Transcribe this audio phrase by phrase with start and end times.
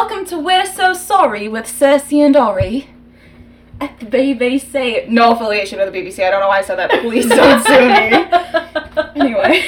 [0.00, 2.88] Welcome to We're So Sorry with Cersei and Ori.
[3.80, 5.08] At the BBC.
[5.08, 6.24] No affiliation with the BBC.
[6.24, 7.00] I don't know why I said that.
[7.00, 9.20] Please don't sue me.
[9.20, 9.60] Anyway.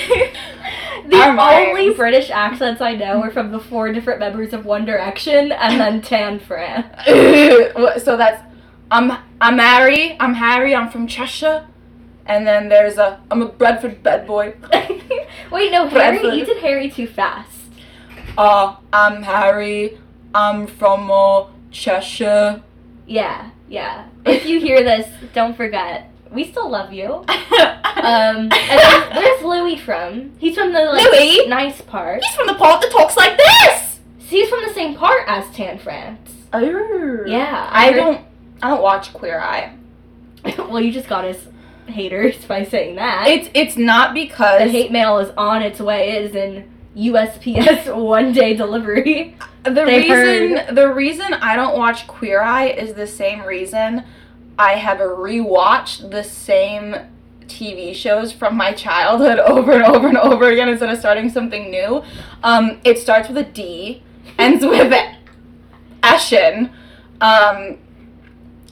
[1.08, 1.69] The Our minds.
[1.71, 5.80] only British accents I know are from the four different members of One Direction and
[5.80, 6.84] then Tan Fran.
[8.00, 8.40] So that's
[8.92, 9.10] I'm
[9.40, 10.16] I'm Harry.
[10.20, 10.76] I'm Harry.
[10.76, 11.66] I'm from Cheshire.
[12.26, 14.54] And then there's a I'm a Bradford bad boy.
[15.50, 17.58] Wait, no, Harry, you did Harry too fast.
[18.38, 19.98] Uh, I'm Harry.
[20.34, 22.62] I'm from uh, Cheshire.
[23.07, 24.07] Yeah, yeah.
[24.25, 26.11] If you hear this, don't forget.
[26.30, 27.25] We still love you.
[27.90, 30.32] Um, and where's Louis from?
[30.38, 31.46] He's from the like, Louis?
[31.48, 32.22] nice part.
[32.24, 34.00] He's from the part that talks like this.
[34.16, 36.30] He's from the same part as Tan France.
[36.52, 37.24] Oh.
[37.27, 38.24] Yeah, I heard- don't.
[38.62, 39.74] I don't watch Queer Eye.
[40.58, 41.47] well, you just got us
[41.86, 43.27] haters by saying that.
[43.27, 46.10] It's it's not because the hate mail is on its way.
[46.10, 49.36] It is in USPS one day delivery.
[49.64, 50.75] the they reason heard.
[50.77, 54.05] the reason I don't watch Queer Eye is the same reason
[54.58, 56.96] I have rewatched the same
[57.46, 61.70] TV shows from my childhood over and over and over again instead of starting something
[61.70, 62.02] new.
[62.42, 64.02] Um, it starts with a D,
[64.38, 64.92] ends with
[66.02, 66.70] Ashen,
[67.20, 67.78] um,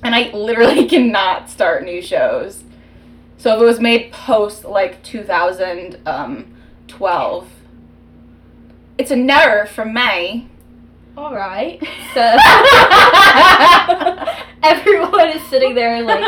[0.03, 2.65] and I literally cannot start new shows.
[3.37, 7.49] So if it was made post like 2012,
[8.99, 10.47] it's a no from May.
[11.17, 11.83] All right.
[12.15, 12.21] So
[14.63, 16.25] everyone is sitting there like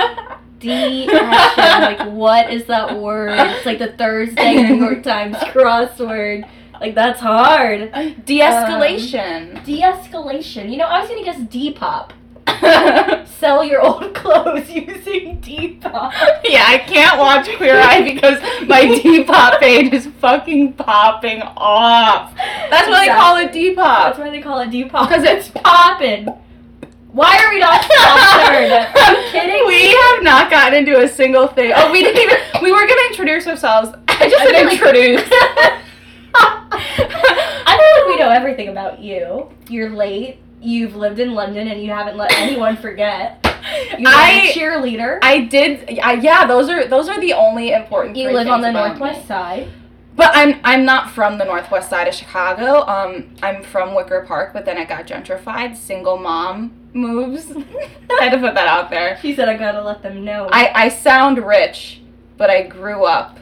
[0.61, 1.07] D.
[1.11, 3.33] Like what is that word?
[3.33, 6.49] It's like the Thursday New York Times crossword.
[6.81, 7.93] Like that's hard.
[8.25, 9.57] De-escalation.
[9.57, 10.71] Um, de-escalation.
[10.71, 12.11] You know, I was gonna guess Depop.
[13.39, 16.13] Sell your old clothes using Depop.
[16.45, 22.35] yeah, I can't watch Queer Eye because my Depop page is fucking popping off.
[22.37, 23.77] That's why they call it Depop.
[23.77, 25.09] That's why they call it Depop.
[25.09, 26.29] Because it's- popping.
[27.13, 28.71] Why are we not sponsored?
[28.71, 29.97] Are you kidding We me?
[29.97, 31.73] have not gotten into a single thing.
[31.75, 32.37] Oh, we didn't even.
[32.63, 33.91] We were gonna introduce ourselves.
[34.07, 35.23] I just I like- introduce.
[36.33, 39.49] I feel like we know everything about you.
[39.69, 40.39] You're late.
[40.61, 43.39] You've lived in London and you haven't let anyone forget.
[43.99, 45.19] You're I a cheerleader.
[45.23, 45.99] I did.
[46.03, 48.17] I, yeah, those are those are the only important.
[48.17, 49.27] you live on the northwest me.
[49.27, 49.69] side.
[50.17, 52.87] But I'm I'm not from the northwest side of Chicago.
[52.87, 55.77] Um, I'm from Wicker Park, but then it got gentrified.
[55.77, 57.51] Single mom moves.
[57.53, 57.65] I
[58.25, 59.19] had to put that out there.
[59.23, 60.49] She said I gotta let them know.
[60.51, 62.01] I I sound rich,
[62.37, 63.39] but I grew up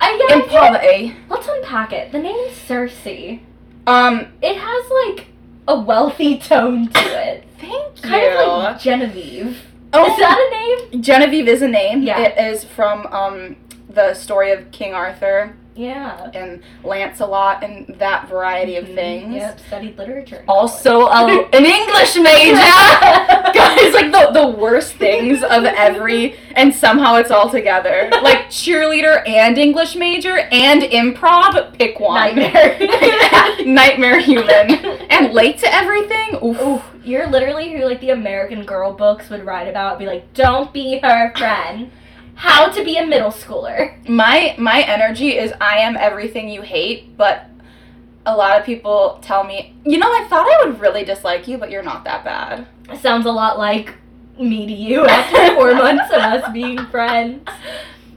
[0.00, 1.16] I, yeah, in I poverty.
[1.28, 2.12] Let's unpack it.
[2.12, 3.40] The name Cersei.
[3.86, 5.28] Um, It has like
[5.68, 7.44] a wealthy tone to it.
[7.58, 8.28] thank Kind you.
[8.30, 9.62] Kind of like Genevieve.
[9.92, 11.02] oh, Is that a name?
[11.02, 12.02] Genevieve is a name.
[12.02, 12.20] Yeah.
[12.20, 13.56] It is from um
[13.88, 16.30] the story of King Arthur Yeah.
[16.34, 18.94] and Lancelot and that variety of Mhm.
[18.94, 19.34] things.
[19.36, 20.42] Yep, studied literature.
[20.48, 22.54] Also, a, an English major.
[23.54, 28.08] Guys, like the, the worst things of every, and somehow it's all together.
[28.22, 32.36] Like cheerleader and English major and improv, pick one.
[32.36, 32.78] Nightmare.
[33.66, 34.70] Nightmare human.
[35.10, 36.36] And late to everything?
[36.42, 36.60] Oof.
[36.60, 39.98] Ooh, you're literally who like the American Girl books would write about.
[39.98, 41.90] Be like, don't be her friend.
[42.36, 44.06] How to be a middle schooler.
[44.08, 47.46] My my energy is I am everything you hate, but
[48.26, 51.58] a lot of people tell me, you know, I thought I would really dislike you,
[51.58, 52.66] but you're not that bad.
[53.00, 53.94] Sounds a lot like
[54.38, 57.48] me to you after four months of us being friends.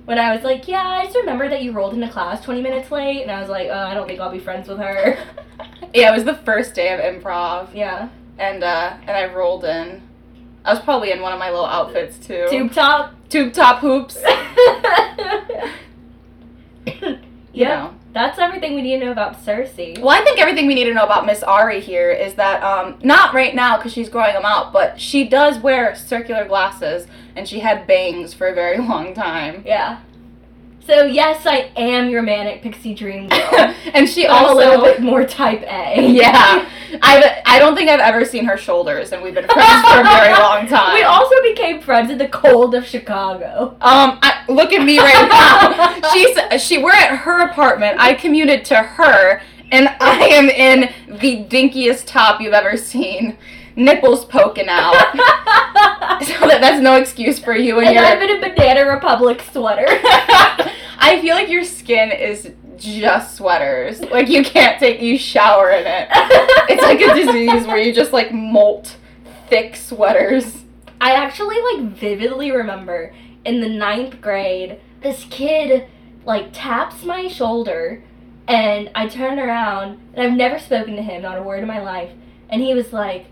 [0.06, 2.92] When I was like, yeah, I just remember that you rolled into class 20 minutes
[2.92, 5.18] late, and I was like, oh, I don't think I'll be friends with her.
[5.92, 7.74] Yeah, it was the first day of improv.
[7.74, 8.10] Yeah.
[8.38, 10.04] and uh and I rolled in.
[10.66, 12.48] I was probably in one of my little outfits too.
[12.50, 13.14] Tube top.
[13.30, 14.18] Tube top hoops.
[17.54, 17.68] yeah.
[17.68, 17.94] Know.
[18.12, 20.00] That's everything we need to know about Cersei.
[20.00, 22.98] Well, I think everything we need to know about Miss Ari here is that um
[23.04, 27.48] not right now because she's growing them out, but she does wear circular glasses and
[27.48, 29.64] she had bangs for a very long time.
[29.66, 30.02] Yeah.
[30.86, 33.76] So yes, I am your manic pixie dream girl.
[33.94, 36.12] and she I'm a also little bit more type A.
[36.12, 36.68] yeah.
[37.02, 40.04] I I don't think I've ever seen her shoulders, and we've been friends for a
[40.04, 40.94] very long time.
[40.94, 43.78] We also became friends in the cold of Chicago.
[43.82, 46.12] Um, I, look at me right now.
[46.14, 46.78] She's she.
[46.82, 48.00] We're at her apartment.
[48.00, 49.42] I commuted to her,
[49.72, 53.38] and I am in the dinkiest top you've ever seen,
[53.76, 54.94] nipples poking out.
[56.24, 58.06] so that, that's no excuse for you and, and your.
[58.06, 59.88] I'm in a Banana Republic sweater.
[61.02, 64.02] I feel like your skin is just sweaters.
[64.02, 66.08] Like you can't take you shower in it.
[66.70, 68.96] It's like a disease where you just like molt
[69.50, 70.64] thick sweaters.
[71.02, 73.14] I actually like vividly remember
[73.46, 75.88] in the ninth grade, this kid
[76.26, 78.04] like taps my shoulder,
[78.48, 81.82] and I turn around, and I've never spoken to him, not a word in my
[81.82, 82.12] life.
[82.50, 83.26] and he was like,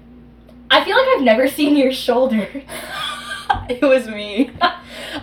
[0.69, 2.47] "I feel like I've never seen your shoulder."
[3.69, 4.49] it was me.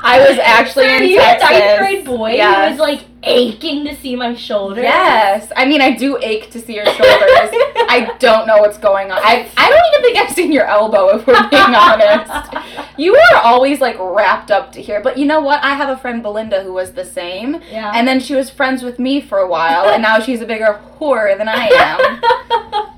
[0.02, 1.48] I was actually in you Texas.
[1.50, 2.64] a ninth grade boy Yes.
[2.64, 4.82] who was like aching to see my shoulders.
[4.84, 7.00] Yes, I mean I do ache to see your shoulders.
[7.02, 9.18] I don't know what's going on.
[9.22, 12.54] I I don't even think I've seen your elbow if we're being honest.
[12.98, 15.62] You are always like wrapped up to here, but you know what?
[15.64, 17.92] I have a friend Belinda who was the same, Yeah.
[17.94, 20.80] and then she was friends with me for a while, and now she's a bigger
[21.00, 22.90] whore than I am.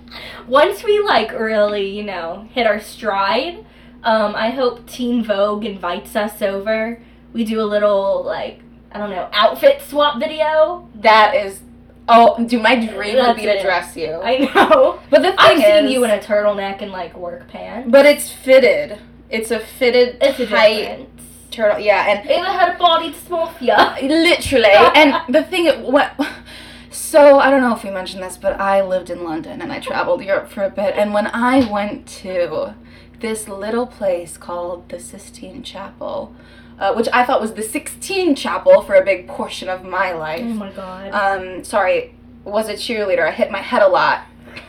[0.48, 3.64] Once we like really, you know, hit our stride,
[4.04, 7.00] um, I hope Teen Vogue invites us over.
[7.32, 8.60] We do a little like
[8.92, 10.88] I don't know outfit swap video.
[10.94, 11.60] That is,
[12.08, 13.62] oh, dude, my dream would That's be to it.
[13.62, 14.20] dress you.
[14.22, 15.00] I know.
[15.10, 17.90] but the thing I've seen you in a turtleneck and like work pants.
[17.90, 18.98] but it's fitted.
[19.28, 21.08] It's a fitted, It's a tight
[21.50, 21.80] turtle.
[21.80, 23.50] Yeah, and If I had a body for.
[23.60, 24.64] Literally.
[24.70, 26.12] and the thing, it what.
[26.90, 29.80] So I don't know if we mentioned this, but I lived in London and I
[29.80, 30.94] traveled Europe for a bit.
[30.96, 32.74] And when I went to
[33.20, 36.34] this little place called the Sistine Chapel,
[36.78, 40.42] uh, which I thought was the Sixteen Chapel for a big portion of my life.
[40.42, 41.10] Oh my god.
[41.12, 42.14] Um, sorry,
[42.44, 43.26] was a cheerleader.
[43.26, 44.22] I hit my head a lot.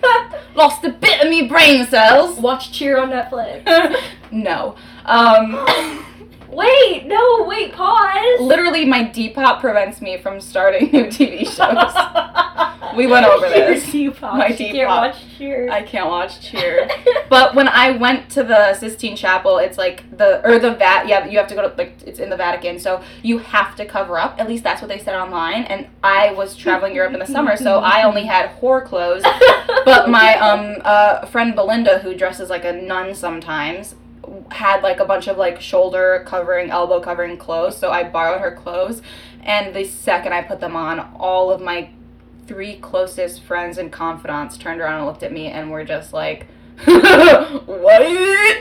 [0.56, 2.38] Lost a bit of me brain cells.
[2.40, 4.02] Watch Cheer on Netflix.
[4.32, 4.76] no.
[5.06, 5.66] Um,
[6.58, 8.40] Wait, no, wait, pause.
[8.40, 11.94] literally, my Depop prevents me from starting new TV shows.
[12.96, 13.94] We went over this.
[13.94, 14.38] Your Depop.
[14.38, 15.70] My You can't watch Cheer.
[15.70, 16.90] I can't watch Cheer.
[17.30, 21.08] But when I went to the Sistine Chapel, it's like the or the vat.
[21.08, 23.86] Yeah, you have to go to like it's in the Vatican, so you have to
[23.86, 24.40] cover up.
[24.40, 25.66] At least that's what they said online.
[25.66, 29.22] And I was traveling Europe in the summer, so I only had whore clothes.
[29.86, 33.94] But my um uh friend Belinda, who dresses like a nun sometimes,
[34.52, 37.78] had like a bunch of like shoulder covering, elbow covering clothes.
[37.78, 39.02] So I borrowed her clothes,
[39.42, 41.90] and the second I put them on, all of my
[42.48, 46.48] three closest friends and confidants turned around and looked at me and were just like,
[46.86, 48.02] "What?"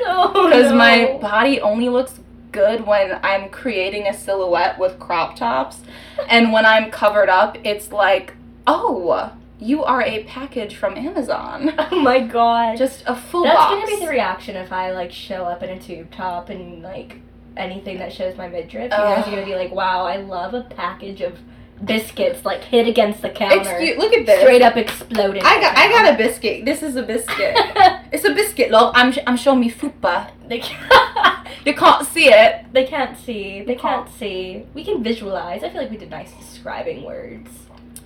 [0.08, 2.20] Oh, Because my body only looks
[2.52, 5.80] good when I'm creating a silhouette with crop tops,
[6.28, 8.34] and when I'm covered up, it's like,
[8.66, 12.76] "Oh, you are a package from Amazon." Oh my god.
[12.76, 13.74] Just a full That's box.
[13.74, 17.16] gonna be the reaction if I like show up in a tube top and like
[17.56, 18.84] anything that shows my midriff.
[18.84, 21.38] You guys are gonna be like, "Wow, I love a package of
[21.84, 24.40] biscuits like hit against the counter, Excuse, look at this.
[24.40, 26.64] straight up exploding." I got I got a biscuit.
[26.64, 27.54] This is a biscuit.
[28.12, 28.92] it's a biscuit, love.
[28.94, 30.30] I'm sh- I'm showing me fupa.
[30.48, 32.66] they can't, You can't see it.
[32.72, 33.62] they can't see.
[33.62, 34.66] They You can't see.
[34.74, 35.62] We can visualize.
[35.64, 37.50] I feel like we did nice describing words.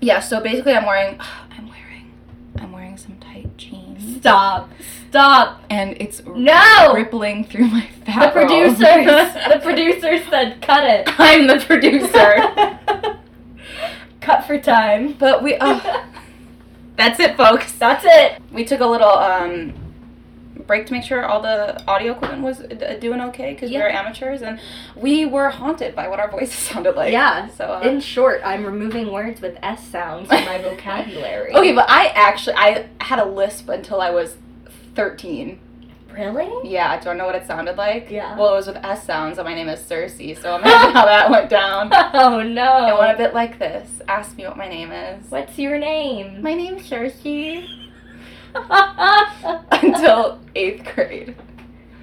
[0.00, 0.20] Yeah.
[0.20, 1.19] So basically, I'm wearing
[1.56, 2.11] I'm wearing
[2.58, 4.70] I'm wearing some tight jeans, Stop.
[5.08, 5.62] Stop.
[5.70, 6.93] and it's No.
[6.94, 8.35] rippling through my The fat.
[8.35, 8.47] roll.
[8.47, 8.79] producers.
[9.52, 13.17] the producers said, "Cut it." I'm the producer.
[14.20, 15.14] Cut for time.
[15.14, 15.56] but we.
[15.61, 16.06] Oh,
[16.97, 17.73] that's it, folks.
[17.73, 18.41] That's it.
[18.52, 19.73] We took a little um
[20.70, 21.58] break to make sure all the
[21.88, 23.78] audio equipment was uh, doing okay because Yeah.
[23.81, 24.61] we were amateurs and
[24.94, 27.12] we were haunted by what our voices sounded like.
[27.12, 27.49] Yeah.
[27.49, 27.64] So.
[27.64, 31.52] Uh, In short, I'm removing words with S sounds from my vocabulary.
[31.58, 34.37] Okay, but I actually I had a lisp until I was
[34.94, 35.58] 13.
[36.12, 36.70] really?
[36.70, 38.08] Yeah, I do I know what it sounded like?
[38.11, 38.37] Yeah.
[38.38, 41.31] Well, it was with S sounds, and my name is Cersei, so imagine how that
[41.31, 41.90] went down.
[42.14, 42.73] Oh no.
[42.94, 43.88] It went a bit like this.
[44.08, 45.31] Ask me what my name is.
[45.31, 46.43] What's your name?
[46.43, 47.79] My name's Cersei.
[49.73, 51.35] Until eighth grade.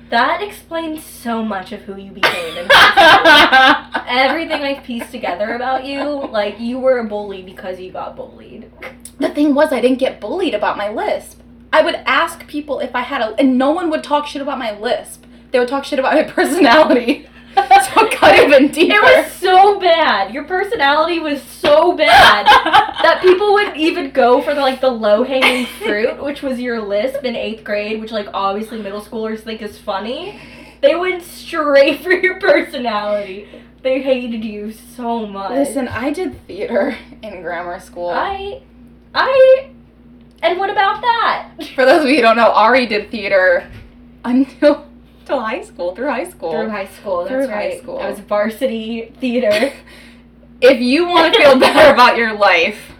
[0.10, 2.58] that explains so much of who you became.
[2.58, 2.68] In.
[4.08, 8.72] Everything I've pieced together about you, like you were a bully because you got bullied.
[9.20, 11.42] the thing was, I didn't get bullied about my lisp.
[11.74, 14.58] I would ask people if I had a, and no one would talk shit about
[14.58, 15.26] my lisp.
[15.52, 17.28] They would talk shit about my personality.
[17.94, 18.96] so it cut even deeper.
[18.96, 20.34] It was so bad.
[20.34, 25.24] Your personality was so bad that people would even go for the, like the low
[25.24, 29.62] hanging fruit, which was your lisp in eighth grade, which like obviously middle schoolers think
[29.62, 30.40] is funny.
[30.82, 33.48] They went straight for your personality.
[33.82, 35.52] They hated you so much.
[35.52, 38.10] Listen, I did theater in grammar school.
[38.10, 38.62] I,
[39.16, 39.70] I,
[40.44, 41.52] and what about that?
[41.74, 43.68] For those of you who don't know, Ari did theater
[44.24, 44.86] until
[45.28, 46.52] till high school, through high school.
[46.52, 48.00] Through high school, that's Through high school.
[48.00, 49.74] I was varsity theater.
[50.62, 52.92] if you want to feel better about your life,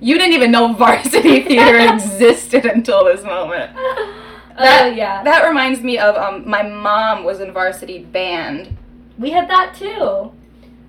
[0.00, 3.72] you didn't even know varsity theater existed until this moment.
[3.76, 4.14] Oh
[4.56, 8.76] That- yeah, That reminds me of um, my mom was in varsity band.
[9.18, 10.32] we had that too.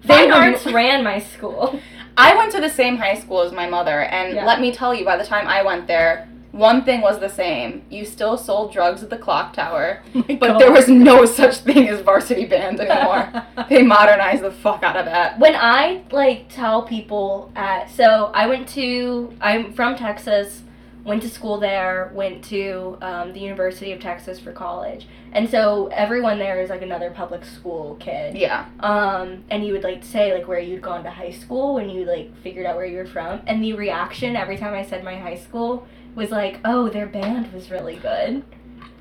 [0.03, 1.79] They Fine arts ran my school.
[2.15, 4.45] I went to the same high school as my mother, and Yeah.
[4.45, 6.27] let me tell you, by the time I went there,
[6.59, 7.83] one thing was the same.
[7.89, 12.01] You still sold drugs at the clock tower, but there was no such thing as
[12.01, 13.45] varsity band anymore.
[13.69, 15.39] they modernized the fuck out of that.
[15.39, 20.63] when I like tell people at so I went to I'm from Texas,
[21.05, 25.07] went to school there, went to um, the University of Texas for college.
[25.31, 28.35] And so everyone there is like another public school kid.
[28.35, 28.65] Yeah.
[28.79, 32.05] Um, and you would like say like where you'd gone to high school when you
[32.05, 33.41] like figured out where you were from.
[33.47, 37.51] And the reaction every time I said my high school was like, oh, their band
[37.53, 38.43] was really good.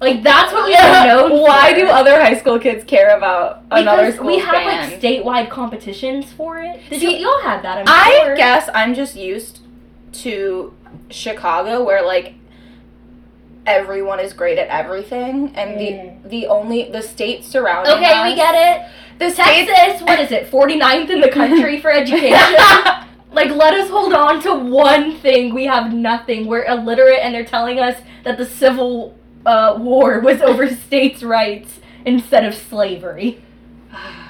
[0.00, 1.80] Like that's what we were known Why for.
[1.80, 4.26] do other high school kids care about another school?
[4.28, 4.92] Because we have band?
[4.92, 6.80] like statewide competitions for it.
[6.88, 7.82] Did See, you, y'all had that?
[7.88, 8.36] I sure.
[8.36, 9.60] guess I'm just used
[10.12, 10.72] to
[11.10, 12.34] Chicago where like
[13.66, 16.22] everyone is great at everything and Mm.
[16.22, 18.88] the the only the state surrounding Okay, us, we get it.
[19.18, 20.48] The states what is it?
[20.50, 22.38] 49th in the country for education.
[23.30, 25.54] like, let us hold on to one thing.
[25.54, 26.46] We have nothing.
[26.46, 31.80] We're illiterate, and they're telling us that the Civil uh, War was over states' rights
[32.04, 33.42] instead of slavery.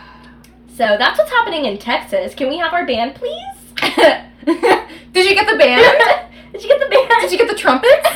[0.78, 2.36] So that's what's happening in Texas.
[2.36, 3.42] Can we have our band, please?
[3.82, 6.30] Did you get the band?
[6.52, 7.20] Did you get the band?
[7.20, 8.08] Did you get the trumpets?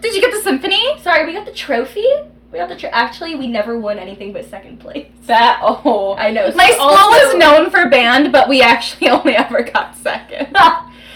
[0.00, 0.82] Did you get the symphony?
[1.02, 2.08] Sorry, we got the trophy.
[2.54, 5.08] We got the tr- actually we never won anything but second place.
[5.26, 6.52] That oh I know.
[6.54, 10.56] My school was known for band, but we actually only ever got second.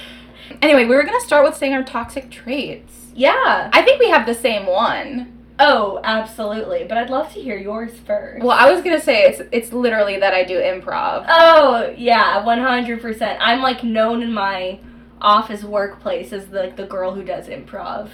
[0.62, 2.92] anyway, we were gonna start with saying our toxic traits.
[3.14, 3.70] yeah.
[3.72, 5.32] I think we have the same one.
[5.60, 6.86] Oh, absolutely.
[6.88, 8.42] But I'd love to hear yours first.
[8.44, 11.24] Well, I was gonna say it's it's literally that I do improv.
[11.28, 13.38] Oh yeah, one hundred percent.
[13.40, 14.80] I'm like known in my
[15.20, 18.08] office workplace as the, like the girl who does improv.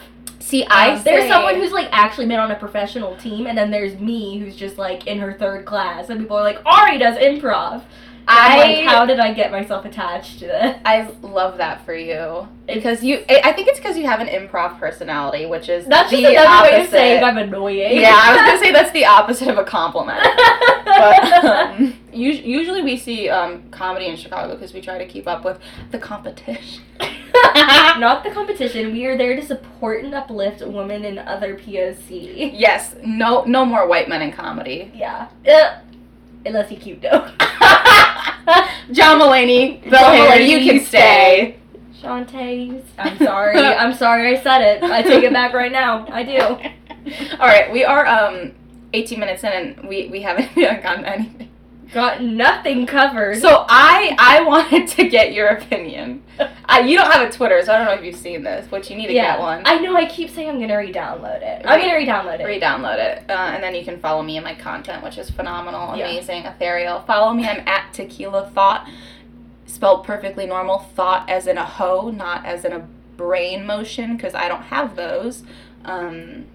[0.44, 3.70] See, I there's say- someone who's like actually been on a professional team, and then
[3.70, 7.16] there's me who's just like in her third class, and people are like, Ari does
[7.16, 7.82] improv.
[8.26, 10.76] I'm like, how did I get myself attached to this?
[10.84, 13.24] I love that for you because you.
[13.28, 16.30] I I think it's because you have an improv personality, which is That's the just
[16.32, 16.72] another opposite.
[16.72, 18.00] way of saying I'm annoying.
[18.00, 20.22] yeah, I was gonna say that's the opposite of a compliment.
[20.84, 25.44] but um, usually we see um, comedy in Chicago because we try to keep up
[25.44, 25.58] with
[25.90, 26.82] the competition.
[27.54, 28.92] Not the competition.
[28.92, 32.52] We are there to support and uplift women and other POC.
[32.54, 34.90] yes, no, no more white men in comedy.
[34.94, 35.28] Yeah.
[35.46, 35.80] Uh,
[36.46, 37.28] unless you cute though.
[38.92, 41.58] John Mulaney, Bill John Mulaney, you can you stay.
[42.00, 43.58] Shantae, I'm sorry.
[43.58, 44.82] I'm sorry I said it.
[44.82, 46.06] I take it back right now.
[46.10, 46.38] I do.
[47.38, 48.52] All right, we are um
[48.92, 51.50] 18 minutes in and we we haven't gotten anything.
[51.92, 53.38] Got nothing covered.
[53.38, 56.22] So I I wanted to get your opinion.
[56.66, 58.88] I, you don't have a Twitter, so I don't know if you've seen this, but
[58.90, 59.62] you need to yeah, get one.
[59.64, 59.96] I know.
[59.96, 61.62] I keep saying I'm gonna re-download it.
[61.64, 62.44] I'm gonna re-download it.
[62.44, 65.96] Re-download it, uh, and then you can follow me and my content, which is phenomenal,
[65.96, 66.08] Yeah.
[66.08, 67.02] amazing, ethereal.
[67.02, 67.46] Follow me.
[67.46, 68.88] I'm at Tequila Thought,
[69.66, 70.78] spelled perfectly normal.
[70.78, 74.96] Thought as in a hoe, not as in a brain motion, because I don't have
[74.96, 75.42] those.
[75.84, 76.46] Um,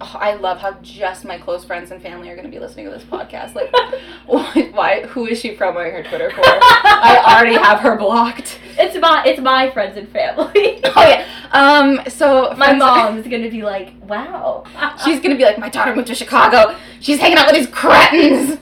[0.00, 2.86] oh, I love how just my close friends and family are going to be listening
[2.86, 3.54] to this podcast.
[3.54, 3.72] Like,
[4.26, 5.06] why, why?
[5.06, 6.40] Who is she promoting her Twitter for?
[6.44, 8.58] I already have her blocked.
[8.78, 10.80] It's my it's my friends and family.
[10.84, 11.26] Oh yeah.
[11.52, 12.00] Um.
[12.08, 14.64] So My friends- mom's gonna be like, wow.
[15.04, 16.76] She's gonna be like, my daughter moved to Chicago.
[17.00, 18.58] She's hanging out with these cretins.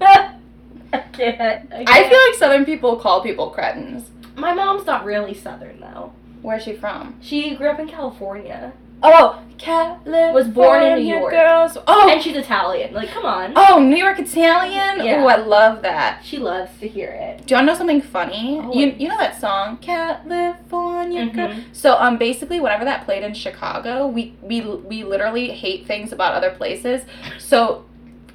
[0.00, 1.72] I can't.
[1.72, 2.08] I, I can't.
[2.08, 4.10] feel like Southern people call people cretins.
[4.36, 6.12] my mom's not really Southern though.
[6.42, 7.16] Where's she from?
[7.20, 8.72] She grew up in California.
[9.06, 11.30] Oh, California Was born in New York.
[11.30, 11.78] Girls.
[11.86, 12.92] Oh, And she's Italian.
[12.92, 13.52] Like, come on.
[13.54, 15.04] oh, New York Italian.
[15.04, 15.22] Yeah.
[15.22, 16.22] Oh, I love that.
[16.24, 17.46] She loves to hear it.
[17.46, 18.60] Do you want to know something funny?
[18.62, 21.48] Oh, you you know that song California Girl?
[21.48, 21.64] Mhm.
[21.72, 26.34] So um basically whenever that played in Chicago, we we we literally hate things about
[26.34, 27.02] other places.
[27.38, 27.84] So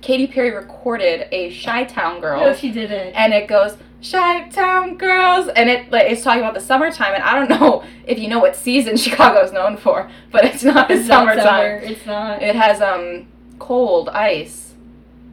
[0.02, 2.42] Katy Perry recorded a Chi Town Girls.
[2.42, 3.14] No, she didn't.
[3.14, 7.24] and it goes Chi Town Girls, and it like it's talking about the summertime, and
[7.24, 10.88] I don't know if you know what season Chicago is known for, but it's not
[10.88, 11.44] the It's not summertime.
[11.46, 11.76] summer.
[11.84, 12.42] It's not.
[12.42, 13.28] It has um
[13.60, 14.74] cold, ice,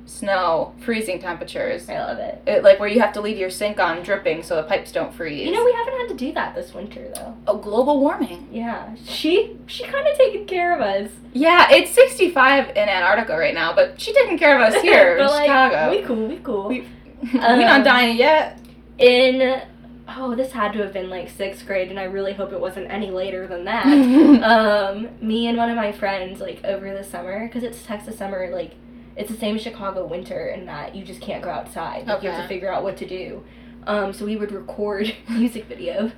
[0.05, 1.89] snow, freezing temperatures.
[1.89, 2.43] I love it.
[2.47, 5.15] It, like where you have to leave your sink on dripping so the pipes don't
[5.15, 5.47] freeze.
[5.47, 7.37] You know, we haven't had to do that this winter though.
[7.47, 8.49] oh, global warming.
[8.51, 11.11] Yeah, she she kind of taken care of us.
[11.33, 15.27] Yeah, it's 65 in Antarctica right now, but she taking care of us here in
[15.27, 15.91] like, Chicago.
[15.91, 16.27] We cool.
[16.27, 16.69] We cool.
[16.69, 16.89] We-
[17.23, 18.59] we not Um, dying yet.
[18.99, 19.63] In
[20.09, 22.91] oh, this had to have been like sixth grade, and I really hope it wasn't
[22.91, 23.87] any later than that.
[24.43, 28.49] um, me and one of my friends like over the summer because it's Texas summer
[28.51, 28.75] like
[29.17, 32.07] it's the same Chicago winter in that you just can't go outside.
[32.07, 33.43] Like, You have to figure out what to do.
[33.87, 36.13] Um, so we would record music videos.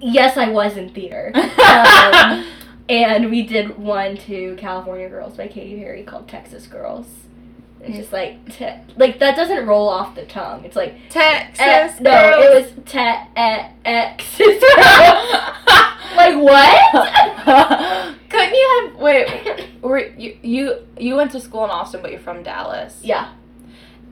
[0.00, 1.32] Yes, I was in theater.
[1.60, 2.46] Um,
[2.88, 7.06] and we did one to California Girls by Katy Perry called Texas Girls.
[7.82, 10.64] It's just like te- like that doesn't roll off the tongue.
[10.64, 11.58] It's like Texas.
[11.60, 12.98] eh, no, it was te
[13.36, 14.62] eh, Texas
[16.16, 18.14] like what?
[18.28, 19.82] Couldn't you have wait?
[19.82, 23.00] Were you you you went to school in Austin, but you're from Dallas?
[23.02, 23.32] yeah.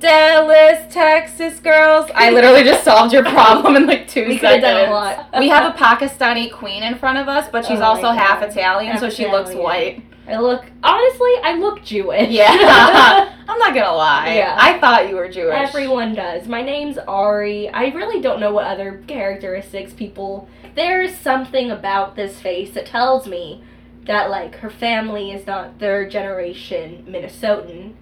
[0.00, 2.08] Dallas, Texas girls.
[2.14, 4.62] I literally just solved your problem in like two We seconds.
[4.62, 5.28] done a lot.
[5.40, 8.92] we have a Pakistani queen in front of us, but she's Oh also half Italian,
[8.92, 10.04] Half so she looks white.
[10.28, 12.28] I look honestly, I look Jewish.
[12.30, 13.35] Yeah.
[13.49, 14.35] I'm not gonna lie.
[14.35, 14.54] Yeah.
[14.58, 15.54] I thought you were Jewish.
[15.56, 16.47] Everyone does.
[16.47, 17.70] My name's Ari.
[17.70, 20.49] I really don't know what other characteristics people.
[20.75, 23.64] There's something about this face that tells me
[24.04, 27.94] that like her family is not third generation Minnesotan,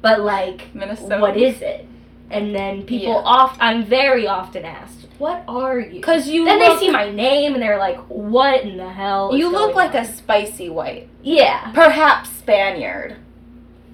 [0.00, 1.18] but like Minnesota.
[1.18, 1.86] what is it?
[2.30, 3.22] And then people Yeah.
[3.24, 7.08] oft I'm very often asked, "What are you?" Because you then look, they see my
[7.10, 11.08] name and they're like, "What in the hell?" you look like on?" a spicy white,
[11.22, 11.70] yeah.
[11.72, 13.16] perhaps Spaniard.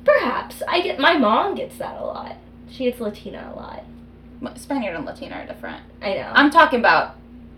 [0.04, 2.36] Perhaps I get my mom gets that a lot.
[2.70, 3.84] She gets Latina a lot.
[4.56, 5.80] Spaniard and Latina are different.
[6.02, 6.30] I know.
[6.32, 7.14] I'm talking about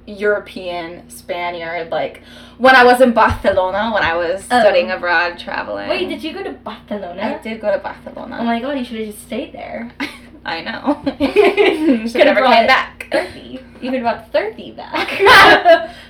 [0.07, 1.91] European Spaniard.
[1.91, 2.23] Like
[2.59, 4.61] when I was in Barcelona, when I was Oh.
[4.61, 5.89] studying abroad, traveling.
[5.89, 7.39] Wait, did you go to Barcelona?
[7.41, 8.39] I did go to Barcelona.
[8.41, 9.93] Oh my god, you should have just stayed there.
[10.45, 11.03] I know.
[12.07, 13.07] Should never came it- back.
[13.11, 13.61] Thirty.
[13.81, 15.21] You could brought thirty back.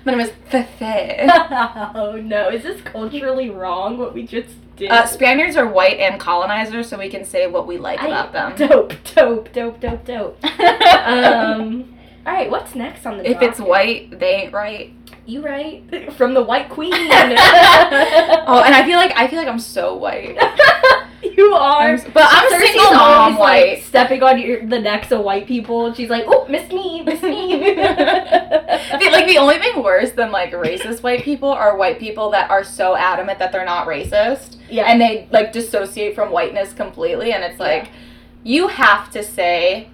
[0.05, 1.93] My name is Fefe.
[1.95, 4.91] oh no, is this culturally wrong what we just did?
[4.91, 8.33] Uh, Spaniards are white and colonizers, so we can say what we like I- about
[8.33, 8.55] them.
[8.69, 10.45] Dope, dope, dope, dope, dope.
[10.61, 13.29] um, all right, what's next on the?
[13.31, 14.93] if it's white, they ain't right.
[15.27, 16.93] you right from the White Queen.
[16.93, 20.37] Oh, and I feel like I feel like I'm so white.
[21.37, 21.89] You are.
[21.89, 23.73] I'm but I'm Cersei's single mom white.
[23.75, 25.87] like stepping on your, the necks of white people.
[25.87, 30.31] and She's like, "Oh, miss me, miss me." Feel like the only thing worse than
[30.31, 34.57] like racist white people are white people that are so adamant that they're not racist
[34.71, 37.91] yeah, and they like dissociate from whiteness completely and it's like
[38.43, 39.89] you have to say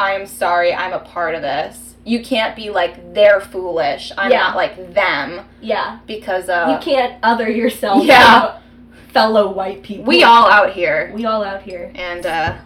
[0.00, 1.96] I'm sorry, I'm a part of this.
[2.04, 4.12] You can't be like they're foolish.
[4.16, 4.38] I'm Yeah.
[4.38, 5.98] not like them yeah.
[6.06, 8.04] because you uh can't other yourself.
[8.04, 8.52] Yeah.
[8.52, 8.60] from
[9.12, 10.04] fellow white people.
[10.04, 11.10] we all out here.
[11.14, 12.56] we all out here, And uh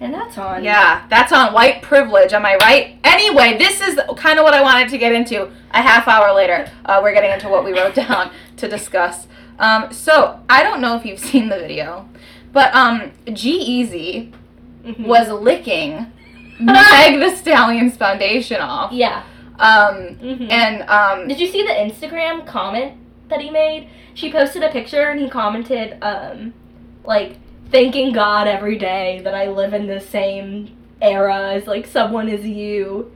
[0.00, 0.62] and that's on.
[0.64, 2.32] Yeah, that's on white privilege.
[2.32, 2.98] Am I right?
[3.04, 5.44] Anyway, this is kind of what I wanted to get into.
[5.70, 9.26] A half hour later, uh, we're getting into what we wrote down to discuss.
[9.58, 12.08] Um, so I don't know if you've seen the video,
[12.52, 14.32] but um, G-Eazy
[14.84, 15.06] Mhm.
[15.06, 16.12] was licking
[16.60, 18.92] Meg the Stallion's foundation off.
[18.92, 19.22] yeah.
[19.58, 20.50] Um, Mhm.
[20.50, 22.94] and um, Did you see the Instagram comment
[23.34, 23.88] that he made?
[24.14, 26.54] She posted a picture and he commented, um,
[27.04, 27.36] like,
[27.70, 32.46] thanking God every day that I live in the same era as, like, someone as
[32.46, 33.10] you.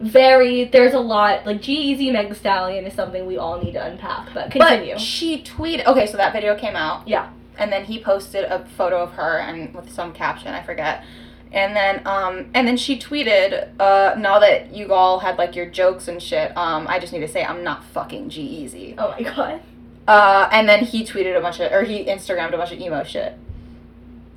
[0.00, 4.32] Very, there's a lot, like, G-Eazy Meg Stallion is something we all need to unpack,
[4.32, 4.94] but continue.
[4.94, 5.86] But she tweeted.
[5.86, 7.08] Okay, so that video came out.
[7.08, 7.30] Yeah.
[7.58, 11.02] And then he posted a photo of her and with some caption, I forget.
[11.50, 15.66] And then um and then she tweeted, uh, now that you all had like your
[15.66, 18.94] jokes and shit, um, I just need to say I'm not fucking G-Eazy.
[18.98, 19.60] oh my god.
[20.06, 23.02] Uh and then he tweeted a bunch of or he Instagrammed a bunch of emo
[23.04, 23.34] shit.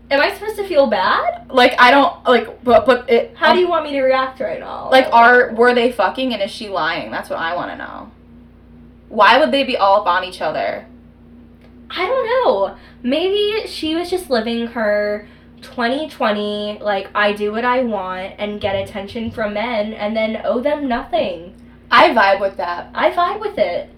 [0.09, 1.49] Am I supposed to feel bad?
[1.49, 4.59] Like I don't like but but it How do you want me to react right
[4.59, 4.89] now?
[4.89, 7.11] like are were they fucking and is she lying?
[7.11, 8.11] That's what I wanna know.
[9.09, 10.85] Why would they be all up on each other?
[11.89, 12.77] I don't know.
[13.03, 15.27] Maybe she was just living her
[15.61, 20.59] 2020, like, I do what I want and get attention from men and then owe
[20.59, 21.55] them nothing.
[21.89, 22.89] I vibe with that.
[22.93, 23.89] I vibe with it.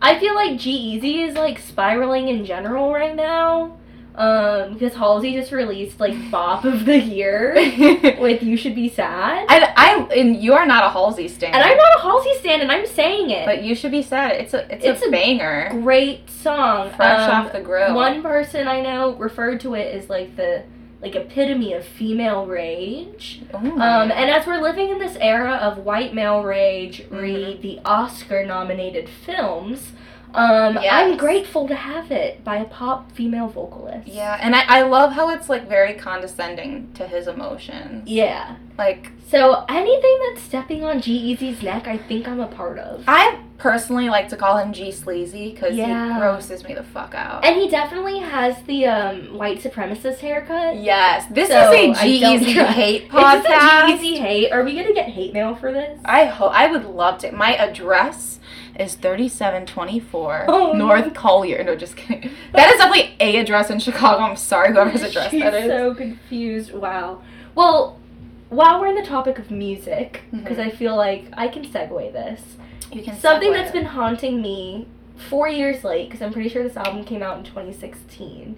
[0.00, 3.76] I feel like G-Eazy is, like, spiraling in general right now.
[4.16, 7.54] Um, because Halsey just released, like, Bop of the Year
[8.20, 9.46] with You Should Be Sad.
[9.50, 11.52] And I and you are not a Halsey stan.
[11.52, 13.44] And I'm not a Halsey stan, and I'm saying it.
[13.44, 14.32] But you should be sad.
[14.32, 15.68] It's a it's, It's a, a banger.
[15.72, 16.92] Great song.
[16.94, 17.94] Fresh Um, off the grill.
[17.94, 20.62] One person I know referred to it as like the
[21.04, 23.42] like epitome of female rage.
[23.54, 23.72] Ooh.
[23.80, 27.16] Um, and as we're living in this era of white male rage, Mm-hmm.
[27.16, 29.92] read the Oscar nominated films,
[30.34, 30.86] um, Yes.
[30.92, 34.08] I'm grateful to have it by a pop female vocalist.
[34.08, 38.08] yeah, and I, I love how it's like very condescending to his emotions.
[38.08, 38.56] Yeah.
[38.76, 43.04] Like So anything that's stepping on G-Eazy's neck, I think I'm a part of.
[43.06, 46.14] I personally like to call him G Sleazy because Yeah.
[46.14, 47.44] he grosses me the fuck out.
[47.44, 50.76] And he definitely has the um, white supremacist haircut.
[50.78, 53.98] yes, this So, is a G-Eazy hate Is this a podcast.
[53.98, 54.50] G-Eazy hate?
[54.50, 56.00] Are we gonna get hate mail for this?
[56.04, 57.30] I hope I would love to.
[57.30, 58.40] My address
[58.78, 60.86] is thirty seven twenty four Oh, no.
[60.86, 61.62] North Collier.
[61.64, 62.30] No, just kidding.
[62.52, 64.22] That is definitely a address in Chicago.
[64.22, 65.66] I'm sorry, whoever's address She's that is.
[65.68, 66.72] so confused.
[66.72, 67.22] Wow.
[67.54, 67.98] Well,
[68.48, 72.42] while we're in the topic of music, because I feel like I can segue this,
[72.92, 73.74] you can something that's it.
[73.74, 74.86] been haunting me
[75.30, 78.56] four years late, because I'm pretty sure this album came out in 2016,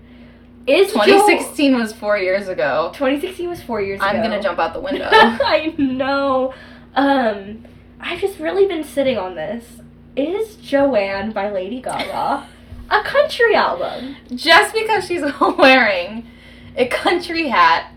[0.67, 2.91] is Joel- 2016 was four years ago.
[2.95, 4.09] 2016 was four years ago.
[4.09, 5.09] I'm gonna jump out the window.
[5.13, 6.53] I know.
[6.95, 7.65] Um,
[8.01, 9.65] I've just really been sitting on this.
[10.17, 12.47] Is Joanne by Lady Gaga
[12.91, 14.17] a country album?
[14.35, 15.23] Just because she's
[15.59, 16.27] wearing
[16.77, 17.93] a country hat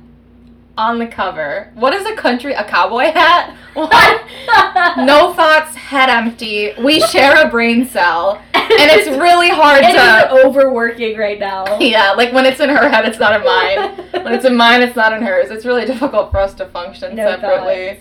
[0.78, 1.72] on the cover.
[1.76, 2.54] What is a country?
[2.54, 3.56] A cowboy hat?
[3.74, 4.98] What?
[4.98, 6.72] no thoughts, head empty.
[6.82, 10.36] We share a brain cell, and it's really hard It to.
[10.36, 11.78] is overworking right now.
[11.80, 14.24] Yeah, like when it's in her head, it's not in mine.
[14.24, 15.50] When it's in mine, it's not in hers.
[15.52, 18.00] It's really difficult for us to function no separately.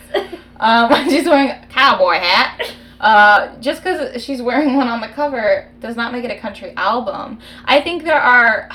[0.61, 2.73] Um, she's wearing a cowboy hat.
[3.01, 6.73] Uh, just because she's wearing one on the cover does not make it a country
[6.77, 7.39] album.
[7.65, 8.69] I think there are.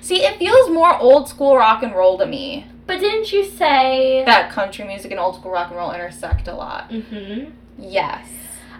[0.00, 2.66] See, it feels more old school rock and roll to me.
[2.86, 6.54] But didn't you say That country music and old school rock and roll intersect a
[6.54, 6.90] lot.
[6.90, 7.52] Mhm.
[7.78, 8.26] Yes.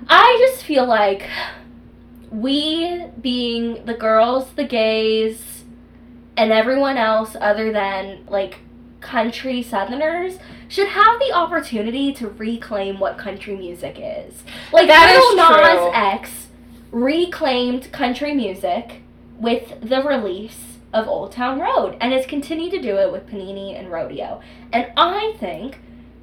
[0.09, 1.29] I just feel like
[2.31, 5.65] we being the girls, the gays,
[6.37, 8.61] and everyone else other than like
[9.01, 14.43] country southerners should have the opportunity to reclaim what country music is.
[14.73, 15.93] Like That Lil Nas true.
[15.95, 16.47] X
[16.93, 19.03] reclaimed country music
[19.39, 23.79] with the release of Old Town Road and has continued to do it with Panini
[23.79, 24.41] and Rodeo.
[24.73, 25.81] And I think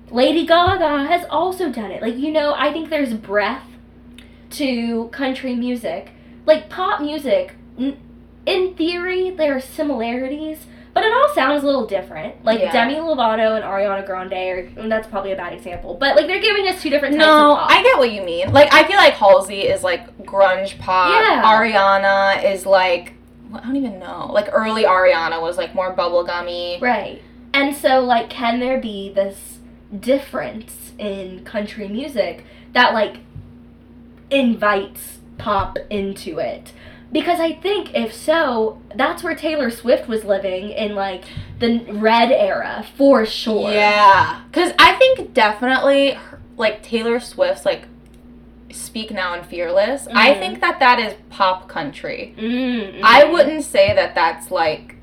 [0.09, 2.01] Lady Gaga has also done it.
[2.01, 3.67] Like, you know, I think there's breath
[4.51, 6.11] to country music.
[6.45, 7.97] Like, pop music, n-
[8.45, 12.43] in theory, there are similarities, but it all sounds a little different.
[12.43, 12.71] Like, Yeah.
[12.71, 16.41] Demi Lovato and Ariana Grande, are, and that's probably a bad example, but, like, they're
[16.41, 17.71] giving us two different types No, of pop.
[17.71, 18.51] I get what you mean.
[18.51, 21.11] Like, I feel like Halsey is like grunge pop.
[21.11, 21.43] Yeah.
[21.43, 23.13] Ariana is like.
[23.53, 24.31] I don't even know.
[24.33, 26.81] Like, early Ariana was like more bubblegummy.
[26.81, 27.21] Right.
[27.53, 29.59] And so, like, can there be this
[29.97, 33.17] difference in country music that, like,
[34.29, 36.71] invites pop into it?
[37.15, 41.23] Because I think if so, that's where Taylor Swift was living in, like,
[41.59, 43.71] the red era for sure.
[43.71, 46.17] Yeah, because I think definitely
[46.57, 47.83] like Taylor Swift's like
[48.69, 50.39] "Speak Now" and "Fearless." I Mhm.
[50.39, 52.35] think that that is pop country.
[52.37, 54.97] Mm, I wouldn't say that that's like.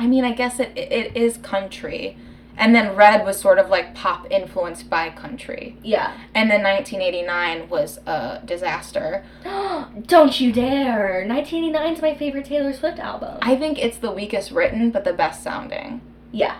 [0.00, 2.16] I mean, I guess it it is country,
[2.58, 6.12] and then Red was sort of like pop influenced by country, Yeah.
[6.34, 9.24] and then 1989 was a disaster.
[10.06, 11.24] Don't you dare.
[11.26, 13.38] 1989 is my favorite Taylor Swift album.
[13.42, 16.00] I think it's the weakest written, but the best sounding,
[16.32, 16.56] yeah.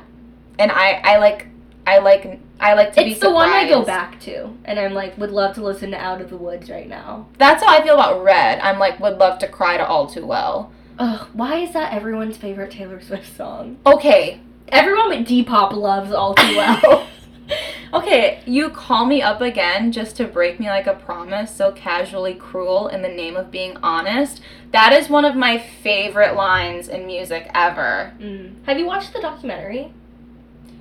[0.58, 1.48] and I I like
[1.87, 4.92] I like I like to be It's the one I go back to, and I'm
[4.94, 7.26] like, would love to listen to Out of the Woods right now.
[7.38, 8.58] That's how I feel about Red.
[8.61, 10.72] I'm like, would love to cry to All Too Well.
[10.98, 13.78] Ugh, why is that everyone's favorite Taylor Swift song?
[13.87, 17.09] Okay, Everyone but Depop loves All Too Well.
[17.94, 22.35] okay, you call me up again just to break me like a promise, so casually
[22.35, 24.40] cruel in the name of being honest.
[24.72, 28.12] That is one of my favorite lines in music ever.
[28.18, 28.54] mm.
[28.64, 29.92] Have you watched the documentary?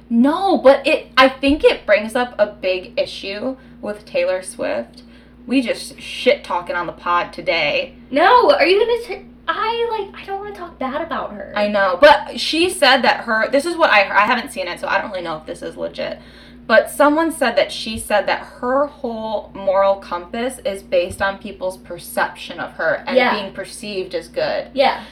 [0.10, 5.04] No, but it I think it brings up a big issue with Taylor Swift.
[5.45, 7.95] We just shit talking on the pod today.
[8.12, 9.21] No, are you gonna?
[9.21, 10.22] T- I like.
[10.22, 11.54] I don't want to talk bad about her.
[11.56, 13.50] I know, but she said that her.
[13.50, 15.62] This is what I I haven't seen it, so I don't really know if this
[15.62, 16.20] is legit.
[16.66, 21.78] But someone said that she said that her whole moral compass is based on people's
[21.78, 23.40] perception of her and Yeah.
[23.40, 24.68] being perceived as good.
[24.74, 25.04] yeah,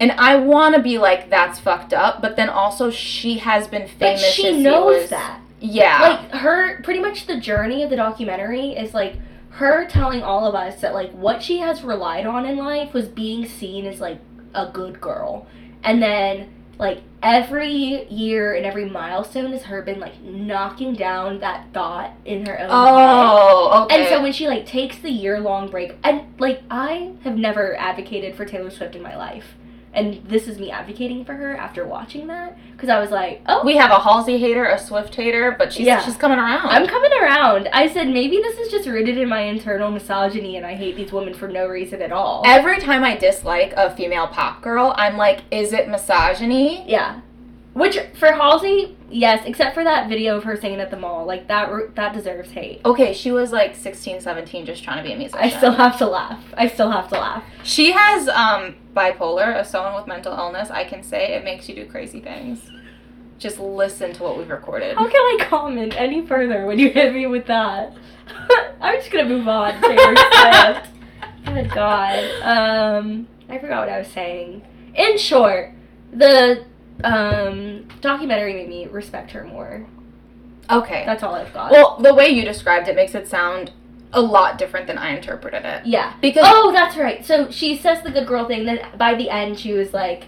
[0.00, 3.82] And I want to be like that's fucked up, but then also she has been
[3.82, 4.24] but famous.
[4.32, 5.38] she as knows was- that.
[5.60, 6.00] Yeah.
[6.02, 9.14] Like her, pretty much the journey of the documentary is like
[9.54, 13.06] her telling all of us that like what she has relied on in life was
[13.06, 14.18] being seen as like
[14.52, 15.46] a good girl,
[15.82, 21.72] and then like every year and every milestone is her been like knocking down that
[21.72, 22.70] thought in her own head.
[22.70, 24.00] oh, okay.
[24.00, 27.76] And so when she like takes the year long break, and like I have never
[27.76, 29.54] advocated for Taylor Swift in my life,
[29.94, 33.64] and this is me advocating for her after watching that because I was like, oh,
[33.64, 36.00] we have a Halsey hater, a Swift hater, but she's Yeah.
[36.02, 36.66] she's coming around.
[36.68, 37.68] I'm coming around.
[37.72, 41.12] I said maybe this is just rooted in my internal misogyny, and I hate these
[41.12, 42.42] women for no reason at all.
[42.44, 46.84] Every time I dislike a female pop girl, I'm like, is it misogyny?
[46.90, 47.20] yeah.
[47.72, 51.46] Which for Halsey, yes, except for that video of her singing at the mall, like
[51.48, 52.80] that that deserves hate.
[52.84, 55.40] Okay, she was like 16, 17, just trying to be a musician.
[55.40, 56.42] I still have to laugh.
[56.56, 57.44] I still have to laugh.
[57.62, 60.70] She has um bipolar, as someone with mental illness.
[60.70, 62.60] I can say it makes you do crazy things.
[63.38, 64.96] Just listen to what we've recorded.
[64.96, 67.94] How can I comment any further when you hit me with that?
[68.80, 69.80] I'm just gonna move on.
[69.80, 70.90] Taylor Swift.
[71.46, 72.24] Good God.
[72.42, 74.62] Um, I forgot what I was saying.
[74.94, 75.72] In short,
[76.12, 76.64] the
[77.02, 79.86] um documentary made me respect her more.
[80.70, 81.02] Okay.
[81.04, 81.70] That's all I've got.
[81.72, 83.72] Well, the way you described it makes it sound
[84.12, 85.86] a lot different than I interpreted it.
[85.86, 86.14] yeah.
[86.20, 87.24] Because Oh, that's right.
[87.24, 88.64] So she says the good girl thing.
[88.64, 90.24] Then by the end, she was like,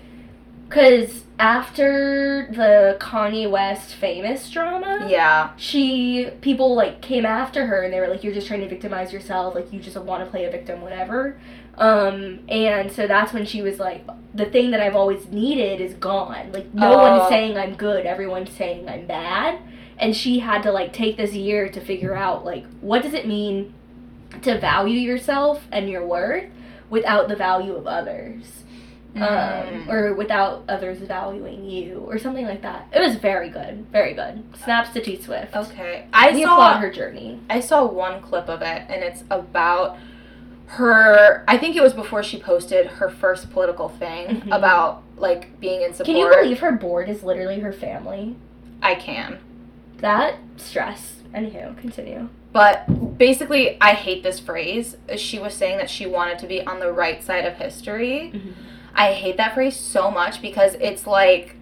[0.68, 7.92] because after the Kanye West famous drama, yeah, she people like came after her and
[7.92, 10.44] they were like you're just trying to victimize yourself like you just want to play
[10.46, 11.38] a victim whatever
[11.79, 15.95] Um, and so that's when she was like, the thing that I've always needed is
[15.95, 16.53] gone.
[16.53, 17.29] Like, no one's Oh.
[17.29, 19.59] saying I'm good, everyone's saying I'm bad.
[19.99, 23.27] And she had to, like, take this year to figure out, like, what does it
[23.27, 23.73] mean
[24.43, 26.45] to value yourself and your worth
[26.91, 28.62] without the value of others?
[29.15, 29.89] Um, Mm.
[29.89, 32.87] or without others valuing you, or something like that.
[32.93, 34.43] It was very good, very good.
[34.62, 35.57] Snaps to T Swift.
[35.57, 36.05] Okay.
[36.12, 37.41] I we saw her journey.
[37.49, 39.97] I saw one clip of it, and it's about
[40.66, 41.44] her.
[41.46, 44.57] I think it was before she posted her first political thing Mhm.
[44.57, 46.07] about like being in support.
[46.07, 48.37] Can you believe her board is literally her family?
[48.83, 49.38] I can.
[49.98, 51.14] That stress.
[51.35, 52.29] Anywho, continue.
[52.52, 54.96] But basically, I hate this phrase.
[55.16, 58.33] She was saying that she wanted to be on the right side of history.
[58.94, 61.57] I hate that phrase so much because it's like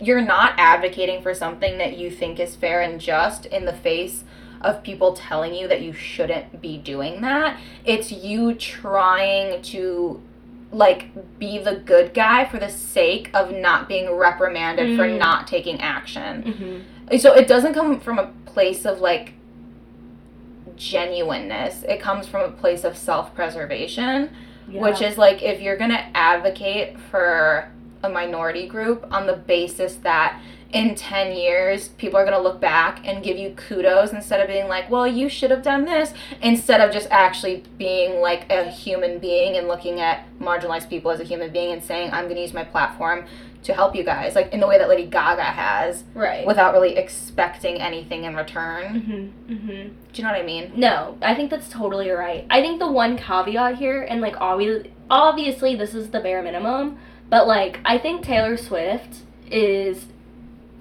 [0.00, 4.22] you're not advocating for something that you think is fair and just in the face
[4.60, 7.58] of people telling you that you shouldn't be doing that.
[7.84, 10.22] It's you trying to
[10.70, 15.18] like be the good guy for the sake of not being reprimanded for Mm.
[15.18, 16.42] not taking action.
[16.42, 17.16] Mm-hmm.
[17.16, 19.32] So it doesn't come from a place of like
[20.76, 21.84] genuineness.
[21.84, 24.30] It comes from a place of self-preservation
[24.70, 27.70] which is like if you're going to advocate for
[28.02, 30.40] a minority group on the basis that
[30.72, 34.48] in 10 years people are going to look back and give you kudos instead of
[34.48, 38.64] being like well you should have done this instead of just actually being like a
[38.64, 42.36] human being and looking at marginalized people as a human being and saying i'm going
[42.36, 43.24] to use my platform
[43.62, 46.46] to help you guys like in the way that lady gaga has right.
[46.46, 49.52] without really expecting anything in return mm-hmm.
[49.52, 49.68] Mm-hmm.
[49.68, 52.46] do you know what i mean No, I think that's totally right.
[52.50, 56.98] I think the one caveat here, and like obviously, obviously this is the bare minimum,
[57.28, 59.18] but like I think Taylor Swift
[59.50, 60.06] is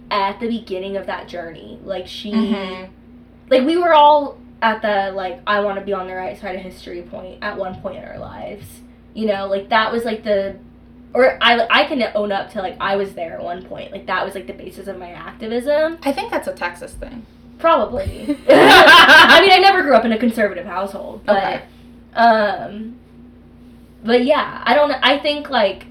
[0.10, 1.80] at the beginning of that journey.
[1.84, 2.90] Like she, Mhm.
[3.50, 6.56] like we were all at the like I want to be on the right side
[6.56, 8.66] of history point at one point in our lives.
[9.14, 10.56] You know, like that was like the
[11.14, 13.92] or I I can own up to like I was there at one point.
[13.92, 15.98] Like that was like the basis of my activism.
[16.04, 17.26] i think that's a texas thing
[17.60, 18.38] Probably.
[18.50, 21.62] I mean, I never grew up in a conservative household, but Okay.
[22.14, 22.96] um
[24.04, 25.86] but yeah, I don't I think like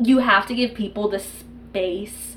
[0.00, 2.35] you have to give people the space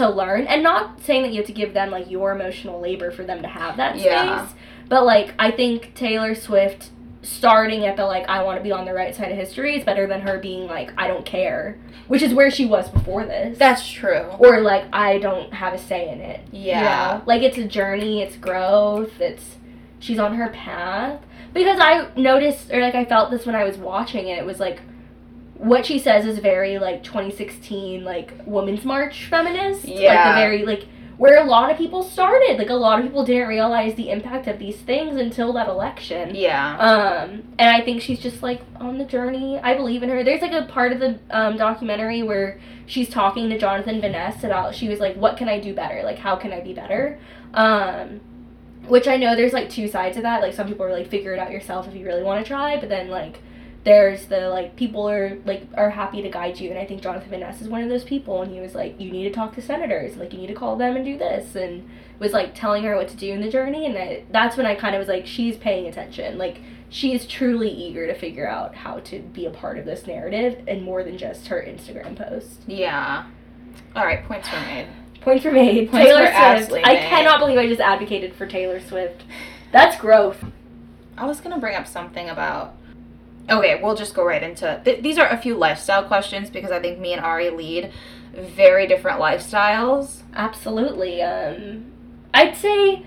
[0.00, 3.10] to learn and not saying that you have to give them like your emotional labor
[3.10, 4.04] for them to have that space.
[4.06, 4.48] Yeah.
[4.88, 6.90] But like I think Taylor Swift
[7.22, 9.84] starting at the like I want to be on the right side of history is
[9.84, 13.58] better than her being like I don't care, which is where she was before this.
[13.58, 16.40] that's true or like I don't have a say in it.
[16.52, 17.18] you Yeah.
[17.18, 17.22] know?
[17.26, 19.56] Like it's a journey, it's growth, it's
[19.98, 21.20] she's on her path.
[21.52, 24.58] Because I noticed or like I felt this when I was watching it, it was
[24.60, 24.80] like
[25.60, 29.84] what she says is very like 2016 like women's march feminist.
[29.84, 30.86] Like the very like
[31.18, 32.56] where a lot of people started.
[32.56, 36.34] Like a lot of people didn't realize the impact of these things until that election.
[36.34, 36.78] Yeah.
[36.78, 39.58] Um, and I think she's just like on the journey.
[39.58, 40.24] I believe in her.
[40.24, 44.42] There's like a part of the um, documentary where she's talking to Jonathan Van Ness
[44.44, 46.02] about she was like, "What can I do better?
[46.04, 47.18] Like, how can I be better?"
[47.52, 48.22] Um,
[48.88, 50.40] which I know there's like two sides of that.
[50.40, 52.80] Like some people are like, "Figure it out yourself if you really want to try,"
[52.80, 53.40] but then like
[53.84, 57.30] there's the like people are like are happy to guide you and i think jonathan
[57.30, 59.54] van ness is one of those people and he was like you need to talk
[59.54, 61.88] to senators like you need to call them and do this and
[62.18, 64.74] was like telling her what to do in the journey and I, that's when i
[64.74, 66.58] kind of was like she's paying attention like
[66.90, 70.62] she is truly eager to figure out how to be a part of this narrative
[70.68, 73.24] and more than just her instagram post Yeah.
[73.96, 74.86] All right, points were made.
[75.22, 76.26] points were made Points taylor
[76.66, 77.02] swift i made.
[77.08, 79.22] cannot believe i just advocated for taylor swift
[79.72, 80.44] that's growth
[81.16, 82.74] I was gonna bring up something about.
[83.48, 84.80] Okay, we'll just go right into.
[84.84, 87.92] Th- these are a few lifestyle questions because I think me and Ari lead
[88.32, 90.22] very different lifestyles.
[90.34, 91.22] Absolutely.
[91.22, 91.92] Um,
[92.32, 93.04] I'd say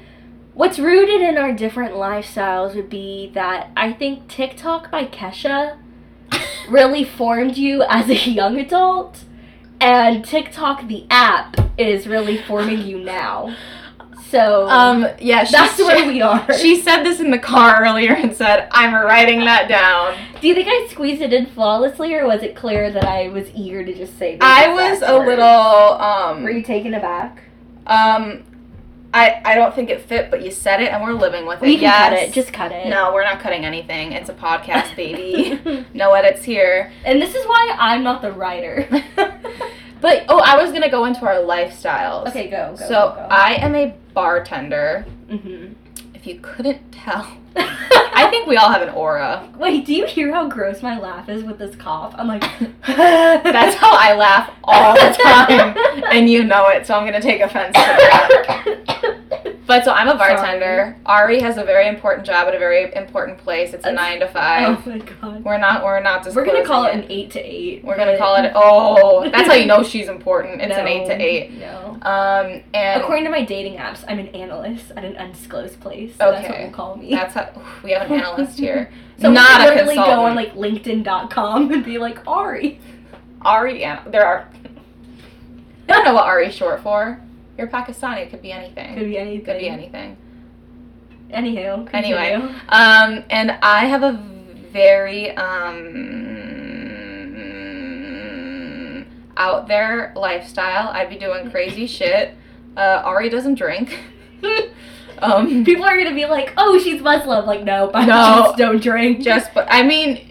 [0.54, 5.78] what's rooted in our different lifestyles would be that I think TikTok by Kesha
[6.70, 9.24] really formed you as a young adult,
[9.80, 13.56] and TikTok the app is really forming you now.
[14.34, 16.52] So Um, yeah, she, that's where we are.
[16.58, 20.56] She said this in the car earlier and said, "I'm writing that down." Do you
[20.56, 23.94] think I squeezed it in flawlessly, or was it clear that I was eager to
[23.94, 24.40] just say?
[24.42, 27.44] I was a little um Were you taken aback?
[27.86, 28.44] um.
[29.16, 31.68] I, I don't think it fit, but you said it, and we're living with it.
[31.68, 32.10] We can yes.
[32.10, 32.34] cut it.
[32.34, 32.88] Just cut it.
[32.88, 34.14] no, we're not cutting anything.
[34.14, 35.86] It's a podcast, baby.
[35.94, 36.92] no edits here.
[37.06, 38.90] And this is why I'm not the writer.
[40.04, 42.28] But oh, I was gonna go into our lifestyles.
[42.28, 42.72] okay, go.
[42.72, 43.28] go so go, go.
[43.32, 45.06] I am a bartender.
[45.30, 45.76] Mhm.
[46.14, 49.48] If you couldn't tell, I think we all have an aura.
[49.58, 52.14] Wait, do you hear how gross my laugh is with this cough?
[52.18, 52.42] I'm like,
[52.86, 55.78] That's how I laugh all the time,
[56.12, 56.86] and you know it.
[56.86, 58.93] So I'm gonna take offense to that.
[59.74, 60.36] But so I'm a Sorry.
[60.36, 60.96] bartender.
[61.08, 63.74] Ari has a very important job at a very important place.
[63.74, 64.78] It's a That's- nine to five.
[64.86, 65.44] Oh my god.
[65.44, 65.84] We're not.
[65.84, 66.26] We're not.
[66.36, 67.84] We're gonna call it an eight to eight.
[67.84, 68.52] We're gonna call it.
[68.56, 70.62] Oh, that's how you know she's important.
[70.62, 71.52] It's an eight to eight.
[71.60, 71.98] No.
[72.04, 76.12] Um, and According to my dating apps, I'm an analyst at an undisclosed place.
[76.18, 76.64] So That's what Okay.
[76.66, 77.10] we'll call me.
[77.10, 77.50] that's how
[77.84, 78.92] we have an analyst here.
[79.20, 80.06] so not we a consultant.
[80.06, 82.80] go on like LinkedIn.com and be like Ari.
[83.42, 83.80] Ari.
[84.08, 84.48] There are.
[85.90, 87.20] I don't know what Ari is short for.
[87.58, 88.22] You're Pakistani.
[88.22, 88.96] It could be anything.
[88.96, 89.46] Could be anything.
[89.46, 90.18] Could be anything.
[91.32, 91.90] Anywho.
[91.94, 92.34] Anyway.
[92.70, 94.14] Um, and I have a
[94.72, 95.32] very
[98.58, 99.06] um
[99.38, 100.90] out there lifestyle.
[100.90, 102.36] I'd be doing crazy shit.
[102.78, 103.98] Uh, Ari doesn't drink.
[105.20, 108.44] um, People are gonna be like, "Oh, she's Muslim." Like, no, I No.
[108.46, 109.22] just don't drink.
[109.22, 110.22] just but I mean,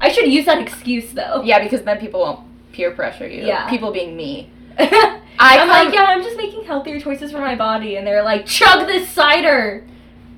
[0.00, 1.42] I should use that excuse though.
[1.44, 2.40] yeah, because then people won't
[2.72, 3.44] peer pressure you.
[3.46, 3.68] Yeah.
[3.68, 4.50] People being me.
[5.40, 8.22] I I am like, yeah, I'm just making healthier choices for my body, and they're
[8.22, 9.86] like, chug this cider.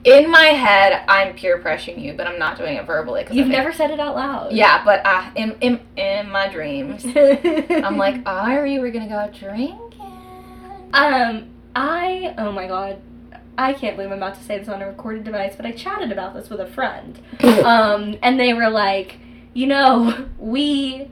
[0.04, 1.04] in my head.
[1.08, 3.24] I'm peer pressuring you, but I'm not doing it verbally.
[3.28, 4.52] I You've never said it out loud.
[4.52, 9.16] Yeah, but uh, in in in my dreams, I'm I'm like, Ari, we're gonna go
[9.16, 9.78] out drinking.
[10.92, 13.00] Um, I oh my god,
[13.56, 16.12] I can't believe I'm about to say this on a recorded device, but I chatted
[16.12, 17.18] about this with a friend.
[17.64, 19.18] Um, and they were like,
[19.54, 21.08] you know, we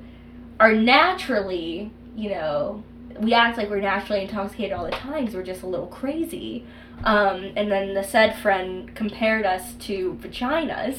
[0.59, 2.83] are naturally, you know,
[3.21, 6.65] we act like we're naturally intoxicated all the time because we're just a little crazy.
[7.05, 10.97] Um, and then the said friend compared us to vaginas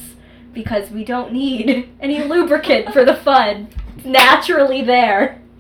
[0.53, 3.69] because we don't need any lubricant for the fun.
[3.97, 5.41] It's naturally there.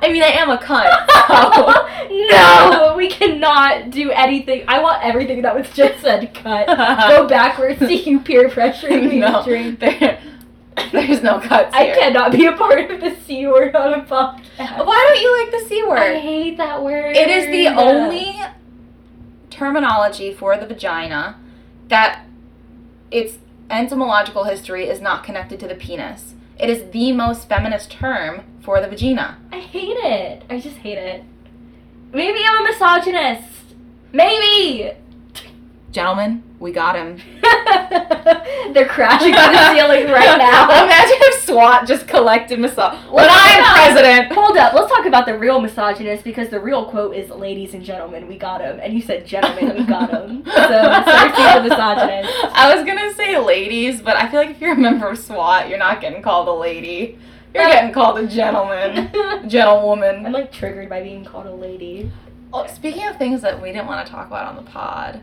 [0.00, 0.88] I mean, I am a cunt.
[2.30, 4.64] no, we cannot do anything.
[4.68, 6.66] I want everything that was just said cut.
[6.66, 9.80] Go backwards to you peer pressuring me no, drink.
[9.80, 10.20] there,
[10.92, 11.94] there's no cuts I here.
[11.94, 14.84] cannot be a part of the C word on a podcast.
[14.86, 15.98] Why don't you like the C word?
[15.98, 17.16] I hate that word.
[17.16, 18.38] It is the only
[19.50, 21.38] terminology for the vagina
[21.88, 22.24] that
[23.10, 23.38] its
[23.70, 26.34] entomological history is not connected to the penis.
[26.58, 29.38] It is the most feminist term for the vagina.
[29.52, 30.42] I hate it.
[30.50, 31.24] I just hate it.
[32.12, 33.74] Maybe I'm a misogynist.
[34.12, 34.92] Maybe.
[35.92, 37.20] Gentlemen, we got him.
[38.74, 40.64] They're crashing on the ceiling right now.
[40.84, 42.98] Imagine if SWAT just collected massage.
[43.10, 44.32] When I'm president.
[44.32, 47.82] Hold up, let's talk about the real misogynist because the real quote is "Ladies and
[47.84, 52.30] gentlemen, we got him," and you said "Gentlemen, we got him." So Cersei the misogynist.
[52.52, 55.68] I was gonna say ladies, but I feel like if you're a member of SWAT,
[55.68, 57.18] you're not getting called a lady.
[57.54, 59.10] You're Uh, getting called a gentleman,
[59.48, 60.26] gentlewoman.
[60.26, 62.10] I'm like triggered by being called a lady.
[62.52, 65.20] Oh, speaking of things that we didn't want to talk about on the pod,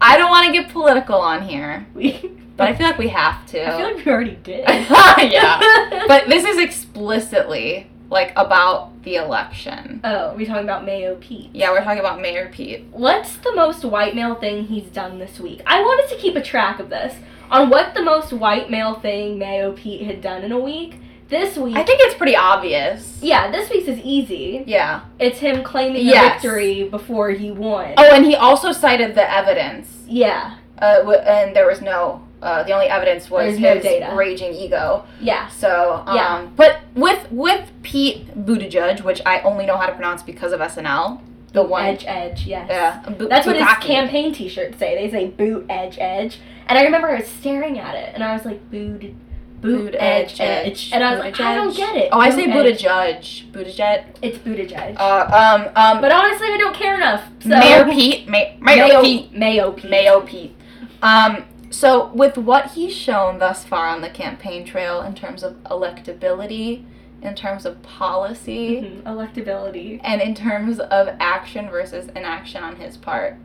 [0.00, 3.46] I don't want to get political on here, We, but I feel like we have
[3.46, 3.66] to.
[3.66, 4.64] I feel like we already did.
[4.68, 10.00] yeah, but this is explicitly like about the election.
[10.04, 11.50] oh, we talking about Mayo Pete.
[11.52, 12.84] Yeah, we're talking about Mayor Pete.
[12.92, 15.62] What's the most white male thing he's done this week?
[15.66, 17.16] I wanted to keep a track of this
[17.50, 20.98] on what the most white male thing Mayo Pete had done in a week.
[21.28, 23.18] This week, I think it's pretty obvious.
[23.22, 24.62] yeah, this week's is easy.
[24.66, 25.00] Yeah.
[25.18, 26.42] It's him claiming Yes.
[26.42, 27.94] victory before he won.
[27.96, 29.88] Oh, and he also cited the evidence.
[30.06, 32.20] Yeah, Uh, w- and there was no.
[32.42, 34.12] Uh, the only evidence was There's no his data.
[34.14, 35.04] raging ego.
[35.20, 35.48] yeah.
[35.48, 36.42] So, um, Yeah.
[36.56, 41.20] but with with Pete Buttigieg, which I only know how to pronounce because of SNL,
[41.52, 42.66] the one, Edge, edge, yes.
[42.68, 42.98] yeah,
[43.30, 44.94] That's what his campaign T-shirts say.
[44.94, 46.38] They say boot, edge, edge.
[46.66, 49.14] And I remember I was staring at it, and I was like, boot,
[49.64, 52.08] boot, Boot, edge, edge, edge, edge, And I was like, I don't get it.
[52.12, 52.82] Oh, I Boot, say edge.
[52.82, 54.04] Buttigieg, Buttigieg.
[54.22, 54.96] It's Buttigieg.
[54.98, 57.24] Uh, um, um, but honestly, I don't care enough.
[57.40, 59.90] So Mayor Pete, Ma- Mayor Mayo Pete, Mayo Pete.
[59.90, 60.56] Mayo Pete.
[61.02, 65.54] Um, so with what he's shown thus far on the campaign trail in terms of
[65.64, 66.84] electability,
[67.22, 69.98] in terms of policy, Mhm, Electability.
[70.04, 73.36] and in terms of action versus inaction on his part,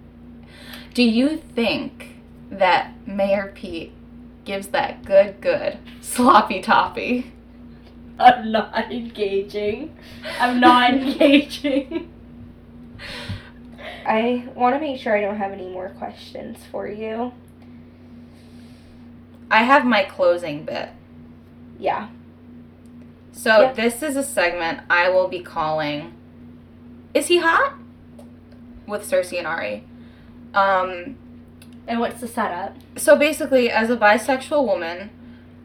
[0.93, 2.15] do you think
[2.51, 3.93] that Mayor Pete
[4.49, 7.31] gives that good, good sloppy toppy?
[8.17, 9.95] I'm not engaging.
[10.39, 12.11] I'm not engaging.
[14.07, 17.31] I want to make sure I don't have any more questions for you.
[19.51, 20.89] I have my closing bit.
[21.77, 22.09] Yeah.
[23.31, 23.73] So Yeah.
[23.73, 26.13] this is a segment I will be calling
[27.13, 27.75] Is he hot?
[28.87, 29.83] With Cersei and Ari.
[30.55, 31.17] Um
[31.89, 32.77] And what's the setup?
[32.95, 35.09] so basically as a bisexual woman,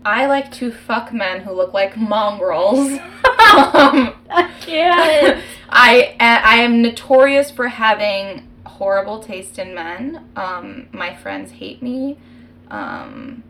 [0.07, 2.79] I like to fuck men who look like mongrels.
[2.93, 5.43] um, I can't.
[5.68, 10.31] I I am notorious for having horrible taste in men.
[10.35, 12.18] Um, my friends hate me.
[12.70, 13.43] Um,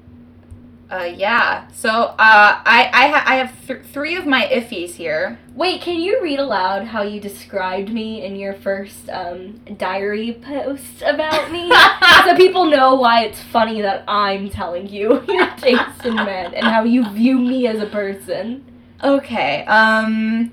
[0.94, 1.66] Uh, yeah.
[1.72, 5.38] So uh, I I, ha- I have th- three of my iffies here.
[5.54, 11.02] Wait, can you read aloud how you described me in your first um, diary post
[11.02, 11.68] about me?
[12.24, 16.64] so people know why it's funny that I'm telling you your taste in men and
[16.66, 18.64] how you view me as a person.
[19.02, 19.64] Okay.
[19.64, 20.52] Um.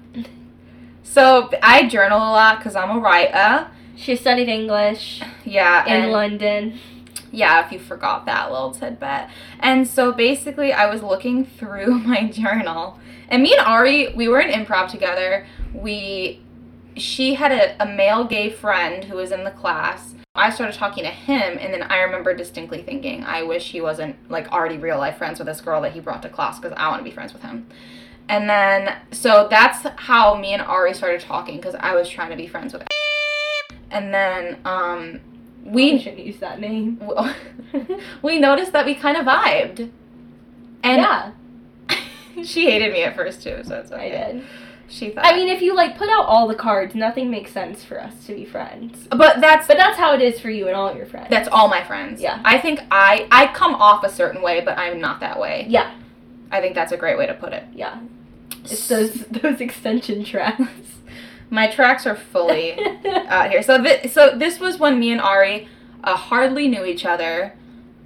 [1.04, 3.68] So I journal a lot because I'm a writer.
[3.96, 5.86] She studied English Yeah.
[5.86, 6.80] in and- London.
[7.32, 9.28] Yeah, if you forgot that little tidbit.
[9.60, 14.40] And so basically, I was looking through my journal, and me and Ari, we were
[14.42, 15.48] in improv together.
[15.74, 16.42] We,
[16.98, 20.16] she had a, a male gay friend who was in the class.
[20.36, 24.16] I started talking to him, and then I remember distinctly thinking, I wish he wasn't
[24.30, 26.90] like already real life friends with this girl that he brought to class because I
[26.90, 27.68] want to be friends with him.
[28.30, 32.38] And then, so that's how me and Ari started talking because I was trying to
[32.38, 32.84] be friends with.
[33.90, 35.20] And then, um,
[35.64, 37.02] We shouldn't use that name.
[38.22, 39.90] we noticed that we kind of vibed.
[40.84, 41.32] And yeah,
[42.44, 44.44] she hated me at first too, so it's I did.
[44.88, 47.84] She thought I mean, if you like put out all the cards, nothing makes sense
[47.84, 49.08] for us to be friends.
[49.10, 51.28] But that's But that's how it is for you and all your friends.
[51.30, 52.20] that's all my friends.
[52.20, 52.42] Yeah.
[52.44, 55.66] I think I I come off a certain way, but I'm not that way.
[55.70, 55.94] yeah,
[56.52, 57.64] I think that's a great way to put it.
[57.74, 58.02] yeah.
[58.66, 60.64] It's those those extension tracks.
[61.52, 62.74] My tracks are fully
[63.28, 63.62] out here.
[63.62, 65.68] So this so this was when me and Ari
[66.04, 67.54] uh, hardly knew each other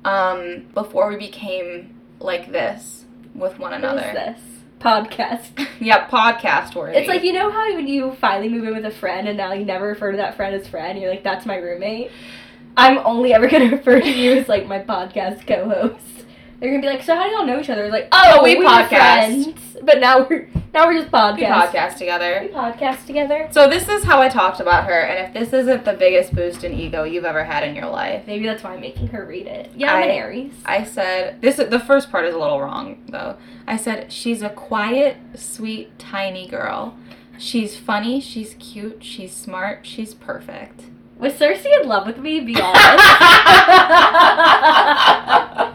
[0.03, 4.11] um, before we became like this with one What is another.
[4.13, 4.41] this
[4.79, 5.67] podcast?
[5.79, 6.97] Yep, podcast worthy.
[6.97, 9.53] It's like you know how when you finally move in with a friend and now
[9.53, 10.99] you never refer to that friend as friend.
[10.99, 12.11] You're like, that's my roommate.
[12.77, 16.25] I'm only ever gonna refer to you as like my podcast co-host.
[16.59, 17.83] They're gonna be like, so how do y'all know each other?
[17.85, 19.57] It's like, oh, Oh, we we podcast.
[19.75, 21.37] Friends, but now we're now we're just podcast.
[21.37, 22.39] we podcast together.
[22.41, 23.47] We podcast together.
[23.51, 26.63] So this is how I talked about her, and if this isn't the biggest boost
[26.63, 29.47] in ego you've ever had in your life, Maybe that's why I'm making her read
[29.47, 29.71] it.
[29.75, 30.53] Yeah, I'm an Aries.
[30.65, 31.57] I said this.
[31.57, 33.37] The first part is a little wrong though.
[33.67, 36.97] I said she's a quiet, sweet, tiny girl.
[37.37, 38.21] She's funny.
[38.21, 39.03] She's cute.
[39.03, 39.85] She's smart.
[39.85, 40.83] She's perfect.
[41.17, 42.39] Was Cersei in love with me?
[42.41, 43.03] Be honest.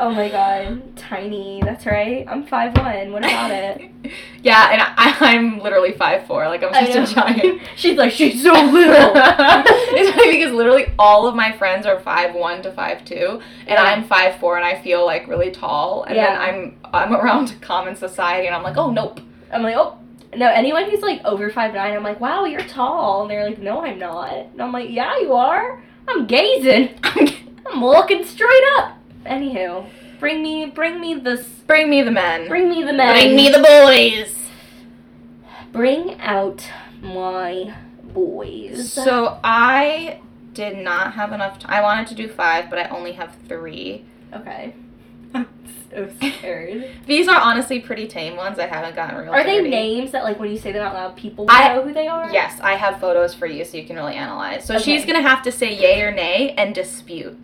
[0.00, 1.60] oh my god, tiny.
[1.62, 2.24] That's right.
[2.28, 3.12] I'm five one.
[3.12, 3.90] What about it?
[4.42, 6.46] yeah, and I, I'm literally five four.
[6.48, 7.60] Like I'm just a giant.
[7.76, 9.12] She's like she's so little.
[9.14, 13.68] it's funny because literally all of my friends are five one to five two, and
[13.70, 13.82] Yeah.
[13.82, 16.04] I'm five four, and I feel like really tall.
[16.04, 16.32] And Yeah.
[16.32, 19.20] then I'm I'm around common society, and I'm like, oh nope.
[19.52, 19.98] I'm like, oh
[20.34, 20.48] no.
[20.48, 23.22] Anyone who's like over five nine, I'm like, wow, you're tall.
[23.22, 24.32] And they're like, no, I'm not.
[24.32, 25.82] And I'm like, yeah, you are.
[26.08, 26.98] I'm gazing.
[27.04, 28.96] I'm looking straight up.
[29.26, 29.86] Anywho,
[30.18, 32.48] bring me, bring me this, Bring me the men.
[32.48, 33.14] bring me the men.
[33.14, 34.36] Bring me the boys.
[35.72, 36.66] Bring out
[37.00, 38.92] my boys.
[38.92, 40.20] So I
[40.52, 41.72] did not have enough time.
[41.72, 44.04] I wanted to do five, but I only have three.
[44.34, 44.74] okay.
[45.34, 45.46] I'm
[45.92, 46.90] so scared.
[47.06, 48.58] These are honestly pretty tame ones.
[48.58, 49.30] I haven't gotten real.
[49.32, 51.82] Are they names that, like, when you say them out loud, people will I- know
[51.82, 52.32] who they are?
[52.32, 54.64] Yes, I have photos for you so you can really analyze.
[54.64, 54.82] So Okay.
[54.82, 57.38] she's gonna have to say yay or nay and dispute.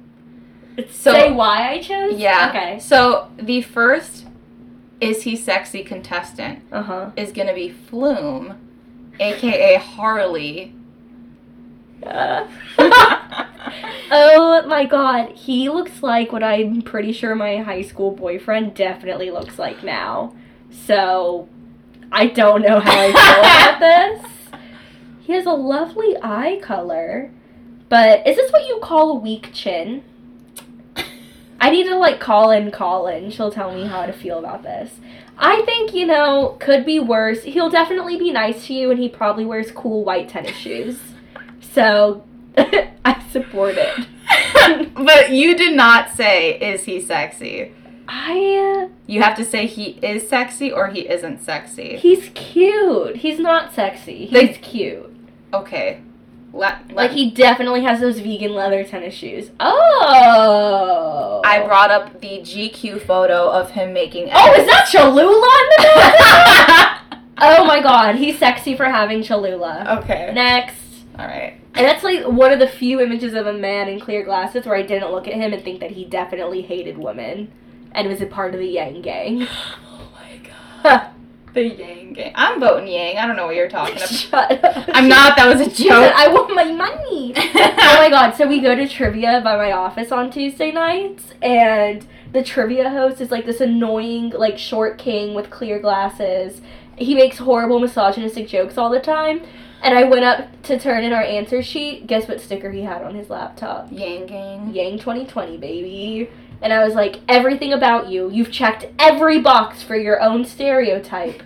[0.91, 2.19] So Say why I chose?
[2.19, 2.49] yeah.
[2.51, 2.79] Okay.
[2.81, 4.27] So the first
[5.01, 7.11] is he sexy contestant Uh huh.
[7.17, 8.55] is gonna be Flume,
[9.21, 10.73] aka Harley.
[14.11, 19.31] oh my god, he looks like what I'm pretty sure my high school boyfriend definitely
[19.31, 20.35] looks like now.
[20.71, 21.49] So,
[22.13, 24.27] I don't know how I feel about this.
[25.21, 27.31] He has a lovely eye color,
[27.89, 30.05] but is this what you call a weak chin?
[31.61, 33.31] I need to like call in Colin.
[33.31, 34.93] She'll tell me how to feel about this.
[35.39, 37.43] I think, you know, could be worse.
[37.45, 40.99] He'll definitely be nice to you and he probably wears cool white tennis shoes.
[41.61, 42.25] So,
[42.57, 44.07] I support it.
[44.95, 47.73] but you did not say is he sexy.
[48.09, 51.97] I You have to say he is sexy or he isn't uh, sexy.
[51.97, 53.17] he's cute.
[53.17, 54.27] He's not sexy.
[54.27, 55.15] He's They- cute.
[55.53, 56.01] Okay.
[56.57, 59.51] Let Like he definitely has those vegan leather tennis shoes.
[59.61, 61.43] Oh.
[61.45, 64.31] I brought up the GQ photo of him making.
[64.33, 67.03] Oh, is that Cholula in the back?
[67.39, 70.01] oh my god, he's sexy for having Cholula.
[70.01, 70.33] okay.
[70.35, 70.81] Next.
[71.19, 71.61] All right.
[71.75, 74.77] And that's like one of the few images of a man in clear glasses where
[74.77, 77.53] I didn't look at him and think that he definitely hated women
[77.93, 79.49] and was a part of the Yang gang.
[79.89, 80.41] Oh my
[80.83, 81.11] god.
[81.57, 82.33] the Yang gang.
[82.35, 83.17] I'm voting Yang.
[83.19, 84.09] I don't know what you're talking about.
[84.09, 84.89] Shut up.
[84.93, 85.37] I'm not.
[85.37, 86.13] That was a said, joke.
[86.15, 87.33] I want my money.
[87.37, 92.07] oh my god, so we go to trivia by my office on Tuesday nights, and
[92.33, 96.61] the trivia host is like this annoying, like, short king with clear glasses.
[96.97, 99.43] He makes horrible misogynistic jokes all the time.
[99.83, 102.07] And I went up to turn in our answer sheet.
[102.07, 103.89] Guess what sticker he had on his laptop?
[103.93, 104.75] Yang gang.
[104.75, 106.31] Yang 2020, baby.
[106.63, 108.31] And I was like, everything about you.
[108.31, 111.43] You've checked every box for your own stereotype.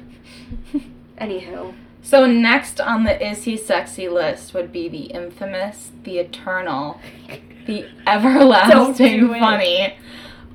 [1.20, 1.74] Anywho.
[2.02, 7.00] So next on the is he sexy list would be the infamous, the eternal,
[7.66, 9.94] the everlasting do funny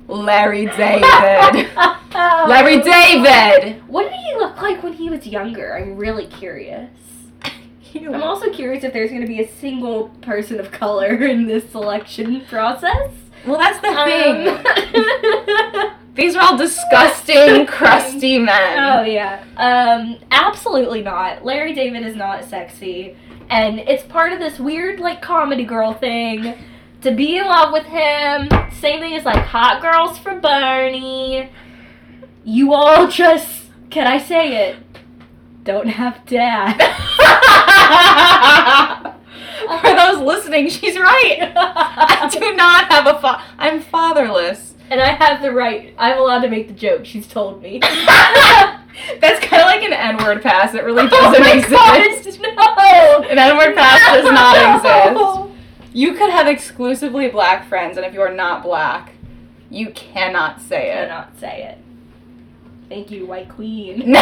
[0.08, 1.70] Larry David.
[2.14, 3.82] Larry David.
[3.88, 5.76] What did he look like when he was younger?
[5.76, 6.90] I'm really curious.
[7.94, 11.70] I'm also curious if there's going to be a single person of color in this
[11.70, 13.10] selection process.
[13.44, 14.48] Well, that's the thing.
[15.84, 18.78] Um, These are all disgusting, crusty men.
[18.78, 19.44] Oh yeah.
[19.56, 21.44] Um, absolutely not.
[21.44, 23.16] Larry David is not sexy,
[23.50, 26.54] and it's part of this weird like comedy girl thing
[27.02, 28.48] to be in love with him.
[28.72, 31.50] Same thing as like hot girls for Bernie.
[32.44, 34.76] You all just can I say it?
[35.64, 36.76] Don't have dad.
[39.80, 41.52] For those listening, she's right.
[41.56, 44.74] I do not have a fa- I'm fatherless.
[44.90, 45.94] and I have the right.
[45.98, 47.04] I'm allowed to make the joke.
[47.04, 47.78] She's told me.
[49.20, 50.74] That's kind of like an N-word pass.
[50.74, 51.70] It really oh doesn't my exist.
[51.70, 52.00] God,
[53.22, 53.28] no.
[53.28, 55.92] An N-word pass does not exist.
[55.92, 59.14] You could have exclusively black friends, and if you are not black,
[59.70, 61.08] you cannot say it.
[61.08, 61.78] cannot say it.
[62.88, 64.14] Thank you, White Queen.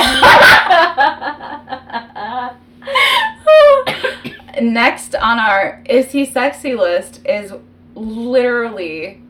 [4.62, 7.52] Next on our is he sexy list is
[7.94, 9.20] literally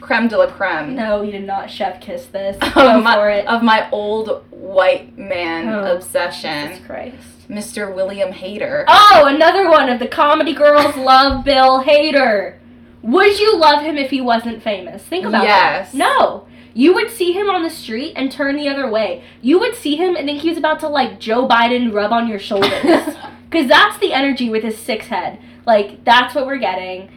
[0.00, 2.56] creme de la creme no, you did not chef kiss this.
[2.62, 3.46] of, Go my, for it.
[3.46, 7.48] of my old white man Oh, obsession, Jesus Christ.
[7.48, 7.94] Mr.
[7.94, 8.84] William Hader.
[8.88, 12.58] Oh, another one of the comedy girls love Bill Hader.
[13.02, 15.02] Would you love him if he wasn't famous?
[15.02, 15.92] Think about Yes.
[15.92, 15.98] that.
[15.98, 16.46] No.
[16.74, 19.24] You would see him on the street and turn the other way.
[19.40, 22.28] You would see him and think he was about to like Joe Biden rub on
[22.28, 22.70] your shoulders.
[23.50, 25.38] Cause that's the energy with his six head.
[25.66, 27.10] Like that's what we're getting.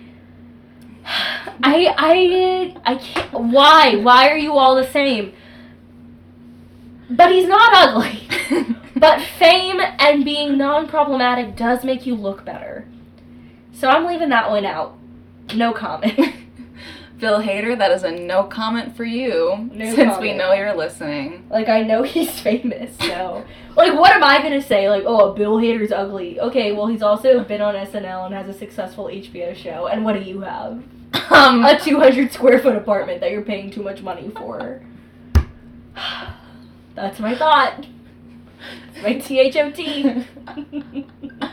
[1.06, 3.34] I I I can't.
[3.34, 3.95] Why?
[3.95, 5.34] Why are you all the same?
[7.10, 8.28] But he's not ugly.
[8.95, 12.88] But fame and being non-problematic does make you look better.
[13.74, 14.97] So I'm leaving that one out.
[15.53, 16.18] No comment.
[17.20, 21.45] Bill Hader, that is a no comment for you, No since we know you're listening.
[21.49, 23.45] like I know he's famous, so
[23.76, 24.89] like what am I gonna say?
[24.89, 26.39] Like, oh Bill Hader's ugly.
[26.39, 29.88] Okay, well he's also been on SNL and has a successful HBO show.
[29.88, 30.84] And what do you have?
[31.32, 34.82] Um, A 200 square foot apartment that you're paying too much money for.
[36.95, 37.88] That's my thought.
[39.01, 39.80] My THOT.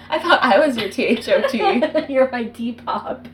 [0.08, 1.54] I thought I was your THOT.
[2.10, 3.26] You're my Depop.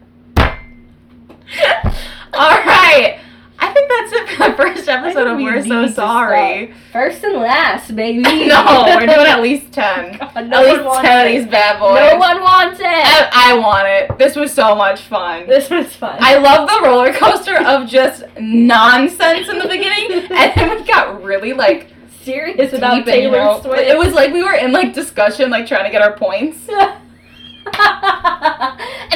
[2.38, 3.18] All right.
[3.60, 6.72] I think that's it for the first episode of we We're So Sorry.
[6.92, 8.22] First and last, baby.
[8.22, 10.18] no, we're doing at least 10.
[10.18, 11.98] God, at no least one wants 10 of these bad boys.
[11.98, 12.86] No one wants it.
[12.86, 14.16] I, I want it.
[14.18, 15.48] This was so much fun.
[15.48, 16.16] this was fun.
[16.20, 21.20] I love the roller coaster of just nonsense in the beginning, and then we got
[21.24, 21.88] really like
[22.22, 23.82] serious about deep and, you Taylor Swift.
[23.82, 26.68] It was like we were in like discussion, like trying to get our points.
[26.68, 26.78] and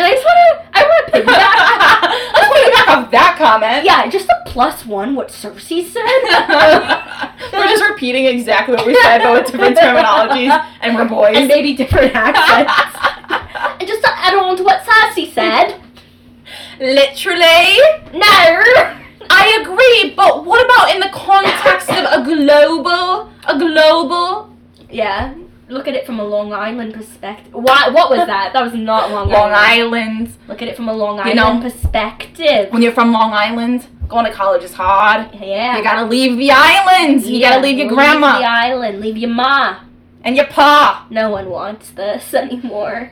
[0.05, 0.49] I just want to.
[0.75, 2.01] I want to piggyback.
[2.35, 3.85] Let's piggyback off that comment.
[3.85, 5.15] yeah, just a plus one.
[5.15, 6.05] What Cersei said.
[7.53, 11.37] we're just repeating exactly what we said, but with different terminologies, and we're boys.
[11.37, 12.73] and maybe different accents.
[13.81, 15.81] and just to add on to what Cersei said.
[16.81, 17.79] Literally.
[18.13, 18.99] No.
[19.35, 24.55] I agree, but what about in the context of a global, a global
[24.91, 25.35] Yeah.
[25.73, 27.53] Look at it from a Long Island perspective.
[27.55, 27.89] Why?
[27.89, 28.53] What was that?
[28.53, 29.33] That was not Long, Island.
[29.33, 29.95] Long Island.
[29.95, 30.37] Island?
[30.49, 32.71] Look at it from a Long You Island know- perspective.
[32.73, 35.31] When you're from Long Island, going to college is hard.
[35.35, 35.77] Yeah.
[35.79, 37.29] You gotta leave the islands.
[37.29, 39.01] You gotta leave your Leave grandma the island.
[39.01, 39.79] Leave your ma.
[40.25, 41.07] and your pa.
[41.11, 43.11] No one wants this anymore.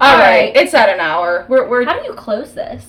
[0.00, 1.46] All right, it's at an hour.
[1.48, 1.84] We're we're.
[1.86, 2.84] How do you close this?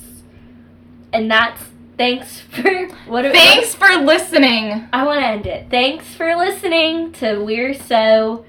[1.13, 1.61] And that's
[1.97, 3.21] thanks for what?
[3.21, 4.87] do- Thanks for listening.
[4.91, 5.67] I want to end it.
[5.71, 8.45] Thanks for listening to We're So.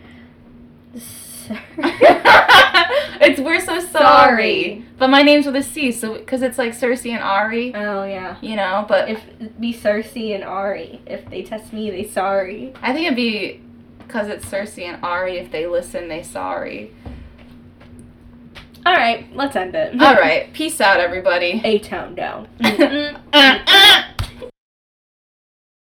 [1.78, 3.90] it's we're so sorry.
[3.90, 4.84] Sorry.
[4.99, 8.36] But my name's with a C, so because it's like Cersei and Ari, oh yeah.
[8.40, 8.84] you know.
[8.88, 9.22] But If
[9.61, 11.01] be Cersei and Ari.
[11.07, 12.74] If they test me, they sorry.
[12.82, 13.61] I think it'd be
[13.99, 15.38] because it's Cersei and Ari.
[15.38, 16.92] If they listen, they sorry.
[18.84, 20.01] All right, let's end it.
[20.01, 21.61] All right, peace out, everybody.
[21.64, 22.49] A town down.